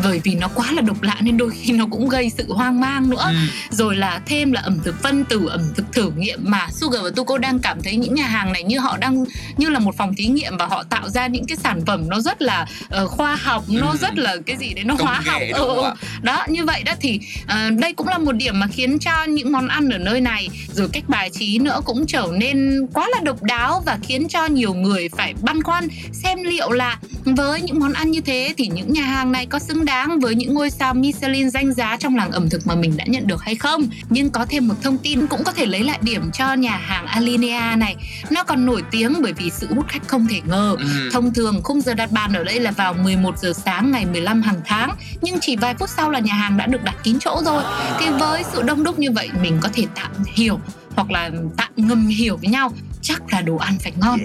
bởi 0.04 0.20
vì 0.24 0.34
nó 0.34 0.48
quá 0.48 0.72
là 0.72 0.82
độc 0.82 1.02
lạ 1.02 1.16
nên 1.20 1.36
đôi 1.36 1.50
khi 1.50 1.72
nó 1.72 1.86
cũng 1.90 2.08
gây 2.08 2.30
sự 2.38 2.52
hoang 2.52 2.80
mang 2.80 3.10
nữa. 3.10 3.32
rồi 3.70 3.96
là 3.96 4.20
thêm 4.26 4.52
là 4.52 4.60
ẩm 4.60 4.78
thực 4.84 5.02
phân 5.02 5.24
tử 5.24 5.46
ẩm 5.48 5.72
thực 5.76 5.92
thử 5.92 6.10
nghiệm 6.16 6.40
mà 6.42 6.68
Sugar 6.72 7.02
và 7.02 7.10
Tuko 7.16 7.38
đang 7.38 7.58
cảm 7.58 7.82
thấy 7.82 7.96
những 7.96 8.14
nhà 8.14 8.26
hàng 8.26 8.52
này 8.52 8.62
như 8.62 8.78
họ 8.78 8.96
đang 8.96 9.24
như 9.56 9.68
là 9.68 9.78
một 9.78 9.89
phòng 9.92 10.14
thí 10.16 10.26
nghiệm 10.26 10.56
và 10.56 10.66
họ 10.66 10.82
tạo 10.82 11.08
ra 11.08 11.26
những 11.26 11.46
cái 11.46 11.56
sản 11.56 11.80
phẩm 11.86 12.08
nó 12.08 12.20
rất 12.20 12.42
là 12.42 12.66
ờ, 12.88 13.06
khoa 13.08 13.34
học 13.36 13.64
nó 13.68 13.90
Ừ. 13.90 13.96
rất 14.00 14.18
là 14.18 14.36
cái 14.46 14.56
gì 14.56 14.74
đấy 14.74 14.84
nó 14.84 14.94
Công 14.98 15.06
hóa 15.06 15.20
học 15.26 15.42
Ừ, 15.54 15.64
ừ. 15.66 15.82
đó 16.22 16.44
như 16.48 16.64
vậy 16.64 16.82
đó 16.82 16.92
thì 17.00 17.20
ờ, 17.46 17.70
đây 17.70 17.92
cũng 17.92 18.08
là 18.08 18.18
một 18.18 18.32
điểm 18.32 18.60
mà 18.60 18.66
khiến 18.66 18.98
cho 18.98 19.24
những 19.24 19.52
món 19.52 19.68
ăn 19.68 19.88
ở 19.88 19.98
nơi 19.98 20.20
này 20.20 20.48
rồi 20.74 20.88
cách 20.92 21.04
bài 21.08 21.30
trí 21.38 21.58
nữa 21.58 21.80
cũng 21.84 22.06
trở 22.06 22.26
nên 22.38 22.86
quá 22.94 23.08
là 23.14 23.20
độc 23.22 23.42
đáo 23.42 23.82
và 23.86 23.98
khiến 24.02 24.28
cho 24.28 24.46
nhiều 24.46 24.74
người 24.74 25.08
phải 25.16 25.34
băn 25.42 25.62
khoăn 25.62 25.88
xem 26.12 26.42
liệu 26.42 26.70
là 26.70 26.98
với 27.24 27.62
những 27.62 27.78
món 27.80 27.92
ăn 27.92 28.10
như 28.10 28.20
thế 28.20 28.54
thì 28.56 28.66
những 28.74 28.92
nhà 28.92 29.02
hàng 29.02 29.32
này 29.32 29.46
có 29.46 29.58
xứng 29.58 29.84
đáng 29.84 30.20
với 30.20 30.34
những 30.34 30.54
ngôi 30.54 30.70
sao 30.70 30.94
Michelin 30.94 31.50
danh 31.50 31.72
giá 31.74 31.96
trong 32.00 32.16
làng 32.16 32.30
ẩm 32.30 32.48
thực 32.50 32.66
mà 32.66 32.74
mình 32.74 32.96
đã 32.96 33.04
nhận 33.08 33.26
được 33.26 33.42
hay 33.42 33.54
không. 33.54 33.86
Nhưng 34.10 34.30
có 34.30 34.46
thêm 34.48 34.68
một 34.68 34.74
thông 34.82 34.98
tin 34.98 35.26
cũng 35.26 35.44
có 35.44 35.52
thể 35.52 35.66
lấy 35.66 35.84
lại 35.84 35.98
điểm 36.02 36.30
cho 36.32 36.52
nhà 36.54 36.76
hàng 36.76 37.06
Alinea 37.06 37.76
này. 37.76 37.96
Nó 38.30 38.44
còn 38.44 38.66
nổi 38.66 38.82
tiếng 38.90 39.14
bởi 39.22 39.32
vì 39.32 39.50
sự 39.50 39.66
hút 39.80 39.88
khách 39.88 40.08
không 40.08 40.26
thể 40.26 40.40
ngờ. 40.44 40.76
Ừm. 40.78 41.10
Thông 41.12 41.34
thường 41.34 41.60
khung 41.64 41.80
giờ 41.80 41.94
đặt 41.94 42.12
bàn 42.12 42.32
ở 42.32 42.44
đây 42.44 42.60
là 42.60 42.70
vào 42.70 42.94
11 42.94 43.38
giờ 43.38 43.52
sáng 43.52 43.90
ngày 43.90 44.06
15 44.06 44.42
hàng 44.42 44.60
tháng 44.64 44.90
Nhưng 45.22 45.38
chỉ 45.40 45.56
vài 45.56 45.74
phút 45.74 45.88
sau 45.90 46.10
là 46.10 46.18
nhà 46.18 46.34
hàng 46.34 46.56
đã 46.56 46.66
được 46.66 46.84
đặt 46.84 46.96
kín 47.02 47.18
chỗ 47.20 47.42
rồi 47.44 47.62
Thì 48.00 48.06
với 48.20 48.42
sự 48.52 48.62
đông 48.62 48.84
đúc 48.84 48.98
như 48.98 49.10
vậy 49.10 49.28
mình 49.42 49.58
có 49.62 49.68
thể 49.72 49.86
tạm 49.94 50.10
hiểu 50.34 50.60
hoặc 50.94 51.10
là 51.10 51.30
tạm 51.56 51.70
ngầm 51.76 52.06
hiểu 52.06 52.36
với 52.36 52.50
nhau 52.50 52.72
chắc 53.02 53.22
là 53.32 53.40
đồ 53.40 53.56
ăn 53.56 53.78
phải 53.78 53.92
ngon. 53.96 54.20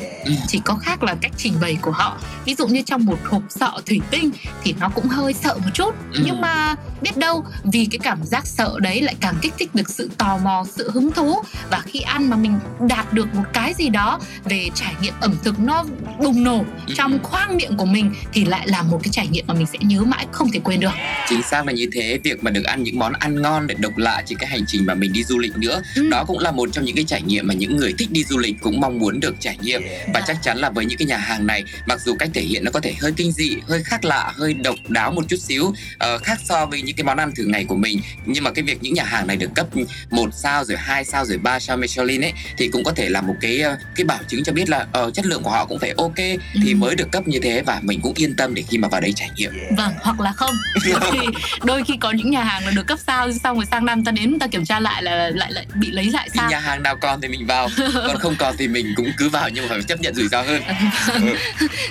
Chỉ 0.47 0.59
có 0.65 0.75
khác 0.75 1.03
là 1.03 1.15
cách 1.21 1.31
trình 1.38 1.53
bày 1.61 1.77
của 1.81 1.91
họ. 1.91 2.17
Ví 2.45 2.55
dụ 2.55 2.67
như 2.67 2.81
trong 2.85 3.05
một 3.05 3.17
hộp 3.23 3.41
sọ 3.49 3.79
thủy 3.85 4.01
tinh 4.11 4.31
thì 4.63 4.75
nó 4.79 4.89
cũng 4.89 5.07
hơi 5.07 5.33
sợ 5.33 5.53
một 5.63 5.69
chút. 5.73 5.95
Ừ. 6.13 6.21
nhưng 6.25 6.41
mà 6.41 6.75
biết 7.01 7.17
đâu 7.17 7.45
vì 7.63 7.88
cái 7.91 7.99
cảm 8.03 8.23
giác 8.23 8.47
sợ 8.47 8.75
đấy 8.79 9.01
lại 9.01 9.15
càng 9.21 9.35
kích 9.41 9.53
thích 9.59 9.75
được 9.75 9.89
sự 9.89 10.09
tò 10.17 10.38
mò 10.38 10.65
sự 10.75 10.89
hứng 10.91 11.11
thú. 11.11 11.35
Và 11.71 11.79
khi 11.85 11.99
ăn 11.99 12.29
mà 12.29 12.38
mình 12.38 12.59
đạt 12.89 13.13
được 13.13 13.35
một 13.35 13.43
cái 13.53 13.73
gì 13.73 13.89
đó 13.89 14.19
về 14.45 14.69
trải 14.75 14.93
nghiệm 15.01 15.13
ẩm 15.19 15.35
thực 15.43 15.59
nó 15.59 15.85
bùng 16.19 16.43
nổ 16.43 16.65
trong 16.95 17.19
khoang 17.23 17.57
miệng 17.57 17.77
của 17.77 17.85
mình 17.85 18.13
thì 18.33 18.45
lại 18.45 18.67
là 18.67 18.81
một 18.81 18.99
cái 19.03 19.09
trải 19.11 19.27
nghiệm 19.27 19.47
mà 19.47 19.53
mình 19.53 19.65
sẽ 19.73 19.77
nhớ 19.81 20.01
mãi 20.01 20.25
không 20.31 20.51
thể 20.51 20.59
quên 20.63 20.79
được. 20.79 20.91
Chính 21.29 21.41
xác 21.43 21.65
là 21.67 21.73
như 21.73 21.89
thế, 21.93 22.19
việc 22.23 22.43
mà 22.43 22.51
được 22.51 22.63
ăn 22.63 22.83
những 22.83 22.99
món 22.99 23.13
ăn 23.13 23.41
ngon 23.41 23.67
để 23.67 23.75
độc 23.79 23.97
lạ 23.97 24.23
trên 24.25 24.38
cái 24.38 24.49
hành 24.49 24.61
trình 24.67 24.85
mà 24.85 24.93
mình 24.93 25.13
đi 25.13 25.23
du 25.23 25.39
lịch 25.39 25.57
nữa, 25.57 25.81
Ừ. 25.95 26.07
đó 26.11 26.23
cũng 26.27 26.39
là 26.39 26.51
một 26.51 26.69
trong 26.71 26.85
những 26.85 26.95
cái 26.95 27.05
trải 27.05 27.21
nghiệm 27.21 27.47
mà 27.47 27.53
những 27.53 27.77
người 27.77 27.93
thích 27.97 28.11
đi 28.11 28.23
du 28.23 28.38
lịch 28.38 28.55
cũng 28.65 28.80
mong 28.82 28.99
muốn 28.99 29.19
được 29.19 29.36
trải 29.39 29.58
nghiệm. 29.62 29.82
Và 30.13 30.21
chắc 30.28 30.38
chắn 30.41 30.58
là 30.58 30.69
với 30.69 30.86
những 30.86 30.97
cái 30.97 31.06
nhà 31.06 31.17
hàng 31.17 31.47
này, 31.47 31.63
mặc 31.86 31.99
dù 32.06 32.15
cách 32.19 32.30
thể 32.34 32.41
hiện 32.41 32.63
nó 32.63 32.71
có 32.71 32.80
thể 32.80 32.93
hơi 33.01 33.12
kinh 33.17 33.32
dị, 33.32 33.58
hơi 33.69 33.84
khác 33.84 34.06
lạ, 34.06 34.34
hơi 34.36 34.54
độc 34.54 34.75
đáo 34.88 35.12
một 35.12 35.21
chút 35.30 35.38
xíu, 35.38 35.73
ờ, 35.97 36.17
khác 36.17 36.39
so 36.43 36.65
với 36.65 36.82
những 36.82 36.95
cái 36.95 37.04
món 37.04 37.17
ăn 37.17 37.32
thường 37.36 37.51
ngày 37.51 37.65
của 37.67 37.75
mình, 37.75 37.99
nhưng 38.25 38.43
mà 38.43 38.51
cái 38.51 38.63
việc 38.63 38.78
những 38.84 38.93
nhà 38.93 39.04
hàng 39.04 39.28
này 39.28 39.38
được 39.38 39.49
cấp 39.56 39.67
một 40.12 40.30
sao 40.34 40.63
rồi 40.65 40.78
hai 40.78 41.06
sao 41.06 41.25
rồi 41.25 41.38
ba 41.38 41.60
sao 41.60 41.78
Michelin 41.78 42.21
ấy 42.21 42.34
thì 42.58 42.67
cũng 42.67 42.84
có 42.84 42.91
thể 42.91 43.10
là 43.10 43.21
một 43.21 43.36
cái 43.41 43.60
ờ, 43.60 43.78
cái 43.95 44.04
bảo 44.06 44.19
chứng 44.28 44.43
cho 44.43 44.54
biết 44.54 44.69
là 44.69 44.86
ờ, 44.91 45.12
chất 45.13 45.25
lượng 45.25 45.43
của 45.43 45.49
họ 45.49 45.65
cũng 45.65 45.80
phải 45.80 45.93
ok 45.97 46.15
thì 46.63 46.71
Ừ. 46.71 46.75
mới 46.75 46.95
được 46.95 47.12
cấp 47.12 47.28
như 47.28 47.39
thế 47.43 47.62
và 47.65 47.80
mình 47.84 47.99
cũng 48.01 48.13
yên 48.15 48.36
tâm 48.36 48.54
để 48.54 48.63
khi 48.69 48.78
mà 48.78 48.88
vào 48.88 49.01
đây 49.01 49.13
trải 49.15 49.30
nghiệm. 49.36 49.51
vâng 49.78 49.91
hoặc 50.01 50.19
là 50.19 50.32
không 50.32 50.56
đôi 50.86 50.99
khi, 51.12 51.19
đôi 51.63 51.84
khi 51.84 51.97
có 51.99 52.12
những 52.12 52.32
nhà 52.32 52.43
hàng 52.43 52.65
là 52.65 52.71
được 52.71 52.88
cấp 52.88 52.99
sao 53.08 53.32
xong 53.32 53.56
rồi 53.58 53.65
sang 53.71 53.86
năm 53.86 54.04
ta 54.04 54.12
đến 54.12 54.39
ta 54.39 54.47
kiểm 54.47 54.65
tra 54.65 54.80
lại 54.80 55.04
là 55.04 55.30
lại 55.36 55.51
lại 55.51 55.65
bị 55.75 55.91
lấy 55.91 56.06
lại 56.06 56.30
Thì 56.34 56.38
sao 56.39 56.49
nhà 56.49 56.60
hàng 56.60 56.84
nào 56.84 56.95
còn 56.95 57.21
thì 57.21 57.28
mình 57.28 57.45
vào 57.47 57.69
còn 58.08 58.17
không 58.19 58.36
còn 58.39 58.54
thì 58.57 58.67
mình 58.67 58.93
cũng 58.95 59.11
cứ 59.17 59.29
vào 59.29 59.49
nhưng 59.49 59.63
mà 59.63 59.69
phải 59.69 59.83
chấp 59.83 60.01
nhận 60.01 60.15
rủi 60.15 60.27
ro 60.27 60.41
hơn. 60.41 60.61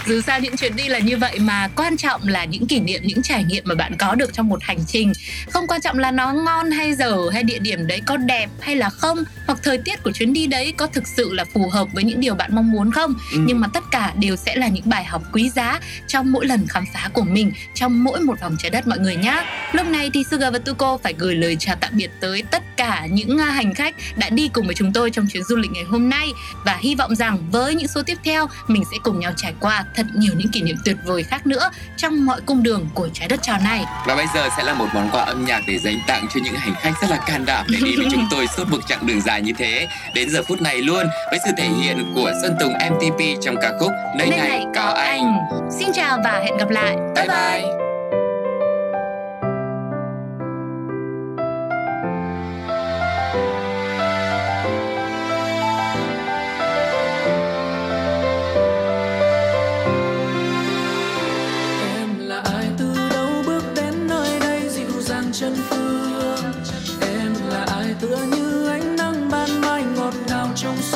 Dù 0.07 0.21
sao 0.21 0.41
những 0.41 0.57
chuyến 0.57 0.77
đi 0.77 0.89
là 0.89 0.99
như 0.99 1.17
vậy 1.17 1.39
mà 1.39 1.69
quan 1.77 1.97
trọng 1.97 2.29
là 2.29 2.45
những 2.45 2.67
kỷ 2.67 2.81
niệm 2.81 3.03
những 3.05 3.23
trải 3.23 3.45
nghiệm 3.45 3.65
mà 3.67 3.75
bạn 3.75 3.97
có 3.99 4.15
được 4.15 4.33
trong 4.33 4.49
một 4.49 4.63
hành 4.63 4.79
trình. 4.87 5.13
Không 5.51 5.67
quan 5.67 5.81
trọng 5.81 5.99
là 5.99 6.11
nó 6.11 6.33
ngon 6.33 6.71
hay 6.71 6.95
dở 6.95 7.17
hay 7.33 7.43
địa 7.43 7.59
điểm 7.59 7.87
đấy 7.87 8.01
có 8.07 8.17
đẹp 8.17 8.49
hay 8.61 8.77
là 8.77 8.91
không 8.91 9.25
hoặc 9.47 9.59
thời 9.63 9.79
tiết 9.79 10.03
của 10.03 10.13
chuyến 10.13 10.33
đi 10.33 10.47
đấy 10.47 10.73
có 10.77 10.87
thực 10.87 11.07
sự 11.07 11.33
là 11.33 11.45
phù 11.45 11.69
hợp 11.69 11.89
với 11.93 12.05
những 12.05 12.21
điều 12.21 12.35
bạn 12.35 12.51
mong 12.55 12.73
muốn 12.73 12.91
không. 12.91 13.15
Ừ. 13.33 13.39
nhưng 13.47 13.61
mà 13.61 13.69
tất 13.75 13.85
cả 13.91 14.13
đều 14.21 14.37
sẽ 14.37 14.57
là 14.57 14.69
những 14.69 14.89
bài 14.89 15.05
học 15.05 15.23
quý 15.33 15.51
giá 15.51 15.81
trong 16.07 16.33
mỗi 16.33 16.47
lần 16.47 16.67
khám 16.69 16.85
phá 16.95 17.11
của 17.13 17.23
mình 17.25 17.53
trong 17.75 18.05
mỗi 18.05 18.21
một 18.21 18.41
vòng 18.41 18.57
trái 18.59 18.71
đất 18.71 18.87
mọi 18.87 18.99
người 18.99 19.17
nhé 19.17 19.45
lúc 19.73 19.87
này 19.87 20.11
thì 20.15 20.25
Sugar 20.31 20.53
và 20.53 20.59
Tuko 20.59 20.99
phải 21.03 21.15
gửi 21.19 21.35
lời 21.35 21.57
chào 21.59 21.77
tạm 21.81 21.93
biệt 21.97 22.11
tới 22.21 22.43
tất 22.51 22.77
cả 22.77 23.07
những 23.11 23.39
à, 23.39 23.51
hành 23.51 23.75
khách 23.75 23.95
đã 24.17 24.31
đi 24.31 24.49
cùng 24.49 24.67
với 24.67 24.75
chúng 24.75 24.93
tôi 24.93 25.11
trong 25.11 25.27
chuyến 25.27 25.43
du 25.43 25.57
lịch 25.57 25.71
ngày 25.71 25.85
hôm 25.85 26.09
nay 26.09 26.29
và 26.65 26.77
hy 26.81 26.95
vọng 26.95 27.15
rằng 27.15 27.39
với 27.51 27.75
những 27.75 27.89
số 27.89 28.03
tiếp 28.03 28.19
theo 28.25 28.47
mình 28.67 28.83
sẽ 28.91 28.97
cùng 29.03 29.21
nhau 29.21 29.33
trải 29.37 29.55
qua 29.61 29.85
thật 29.95 30.07
nhiều 30.15 30.33
những 30.37 30.49
kỷ 30.49 30.63
niệm 30.63 30.77
tuyệt 30.85 30.97
vời 31.05 31.23
khác 31.23 31.47
nữa 31.47 31.71
trong 31.97 32.27
mọi 32.27 32.41
cung 32.47 32.63
đường 32.63 32.89
của 32.95 33.09
trái 33.13 33.29
đất 33.29 33.43
tròn 33.43 33.65
này. 33.65 33.85
Và 34.07 34.17
bây 34.17 34.27
giờ 34.35 34.49
sẽ 34.57 34.63
là 34.63 34.75
một 34.75 34.87
món 34.95 35.09
quà 35.13 35.23
âm 35.23 35.45
nhạc 35.45 35.61
để 35.69 35.79
dành 35.79 35.99
tặng 36.07 36.27
cho 36.35 36.41
những 36.45 36.55
hành 36.55 36.75
khách 36.75 36.93
rất 37.03 37.11
là 37.11 37.17
can 37.17 37.45
đảm 37.45 37.67
để 37.71 37.79
đi 37.85 37.97
với 37.97 38.07
chúng 38.13 38.27
tôi 38.31 38.47
suốt 38.57 38.69
một 38.69 38.87
chặng 38.87 39.07
đường 39.07 39.21
dài 39.21 39.43
như 39.43 39.53
thế 39.59 39.89
đến 40.15 40.31
giờ 40.31 40.43
phút 40.49 40.63
này 40.63 40.83
luôn 40.83 41.07
với 41.31 41.39
sự 41.45 41.51
thể 41.59 41.69
hiện 41.69 42.13
của 42.15 42.33
Sơn 42.43 42.57
Tùng 42.61 42.73
MTP 42.73 43.43
trong 43.43 43.57
ca 43.63 43.73
khúc 43.81 43.93
Nơi 44.17 44.29
này 44.29 44.65
có 44.75 44.83
anh. 44.83 45.39
Xin 45.79 45.89
chào 45.95 46.19
và 46.25 46.41
hẹn 46.45 46.57
gặp 46.57 46.71
lại. 46.71 46.97
Bye 47.15 47.29
bye. 47.29 47.63
Em 47.63 47.84
phương 70.57 70.94